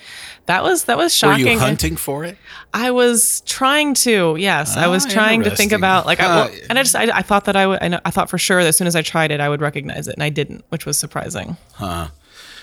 [0.53, 1.47] that was that was shocking.
[1.47, 2.37] Were you hunting for it?
[2.75, 4.37] I was trying to.
[4.39, 7.05] Yes, I was Ah, trying to think about like, I, well, and I just I,
[7.05, 7.79] I thought that I would.
[7.83, 9.63] I, know, I thought for sure that as soon as I tried it, I would
[9.63, 11.57] recognize it, and I didn't, which was surprising.
[11.73, 12.09] Huh.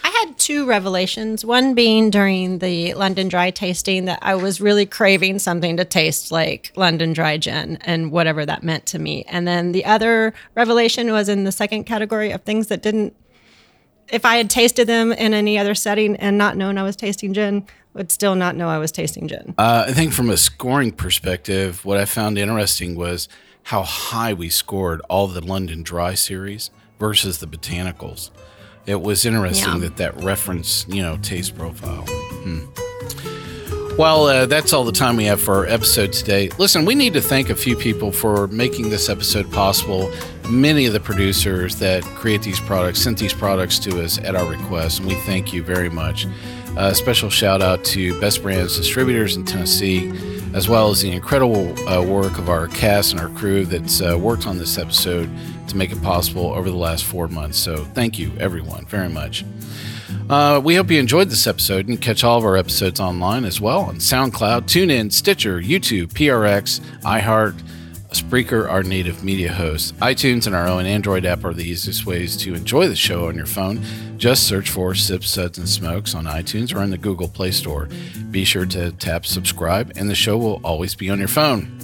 [0.03, 1.43] I had two revelations.
[1.43, 6.31] One being during the London Dry tasting that I was really craving something to taste
[6.31, 9.25] like London Dry gin and whatever that meant to me.
[9.27, 13.15] And then the other revelation was in the second category of things that didn't
[14.11, 17.33] if I had tasted them in any other setting and not known I was tasting
[17.33, 19.53] gin, would still not know I was tasting gin.
[19.57, 23.27] Uh, I think from a scoring perspective, what I found interesting was
[23.63, 26.69] how high we scored all the London Dry series
[26.99, 28.29] versus the botanicals.
[28.85, 29.79] It was interesting Yeah.
[29.79, 32.05] that that reference, you know, taste profile.
[32.07, 32.59] Hmm.
[33.97, 36.49] Well, uh, that's all the time we have for our episode today.
[36.57, 40.09] Listen, we need to thank a few people for making this episode possible.
[40.49, 44.45] Many of the producers that create these products sent these products to us at our
[44.49, 46.27] request, and we thank you very much.
[46.78, 50.11] A special shout out to Best Brands Distributors in Tennessee,
[50.53, 54.17] as well as the incredible uh, work of our cast and our crew that's uh,
[54.17, 55.30] worked on this episode
[55.67, 57.57] to make it possible over the last four months.
[57.57, 59.43] So, thank you, everyone, very much.
[60.30, 63.59] Uh, we hope you enjoyed this episode and catch all of our episodes online as
[63.59, 67.59] well on SoundCloud, TuneIn, Stitcher, YouTube, PRX, iHeart,
[68.12, 69.95] Spreaker, our native media host.
[69.97, 73.36] iTunes and our own Android app are the easiest ways to enjoy the show on
[73.36, 73.84] your phone.
[74.18, 77.88] Just search for Sips, Suds, and Smokes on iTunes or in the Google Play Store.
[78.32, 81.76] Be sure to tap subscribe, and the show will always be on your phone.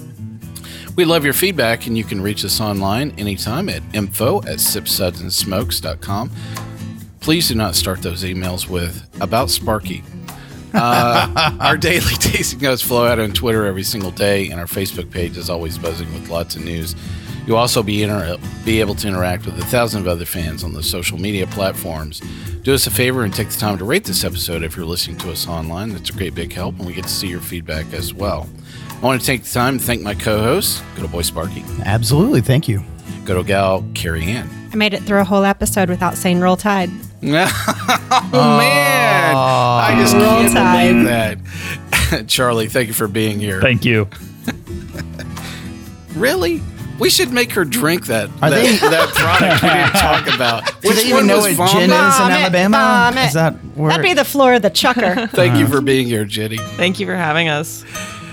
[0.96, 6.30] We love your feedback, and you can reach us online anytime at info at sipsudsandsmokes.com.
[7.20, 10.02] Please do not start those emails with about Sparky.
[10.76, 15.10] Uh, our daily tasting notes flow out on Twitter every single day, and our Facebook
[15.10, 16.94] page is always buzzing with lots of news.
[17.46, 20.72] You'll also be, inter- be able to interact with a thousand of other fans on
[20.72, 22.20] the social media platforms.
[22.62, 25.16] Do us a favor and take the time to rate this episode if you're listening
[25.18, 25.90] to us online.
[25.90, 28.48] That's a great big help, and we get to see your feedback as well.
[28.90, 32.40] I want to take the time to thank my co-host, good old boy Sparky, Absolutely.
[32.40, 32.82] Thank you.
[33.24, 34.50] good old gal Carrie Ann.
[34.72, 36.90] I made it through a whole episode without saying roll tide.
[37.22, 40.88] oh man, I just Roll can't Tide.
[40.92, 41.38] believe that.
[42.28, 43.60] Charlie, thank you for being here.
[43.60, 44.08] Thank you.
[46.14, 46.62] Really?
[46.98, 50.80] We should make her drink that Are that, they- that product we didn't talk about.
[50.80, 51.72] Do Which they one even know was what Vomit?
[51.72, 52.76] gin is in Alabama?
[53.12, 53.24] vomit.
[53.26, 53.90] Is that where?
[53.90, 55.26] That'd be the floor of the chucker.
[55.26, 56.56] Thank you for being here, Jenny.
[56.56, 57.84] Thank you for having us.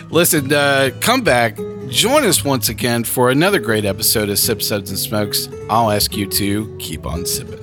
[0.09, 1.57] Listen, uh, come back.
[1.89, 5.49] Join us once again for another great episode of Sip Suds and Smokes.
[5.69, 7.62] I'll ask you to keep on sipping.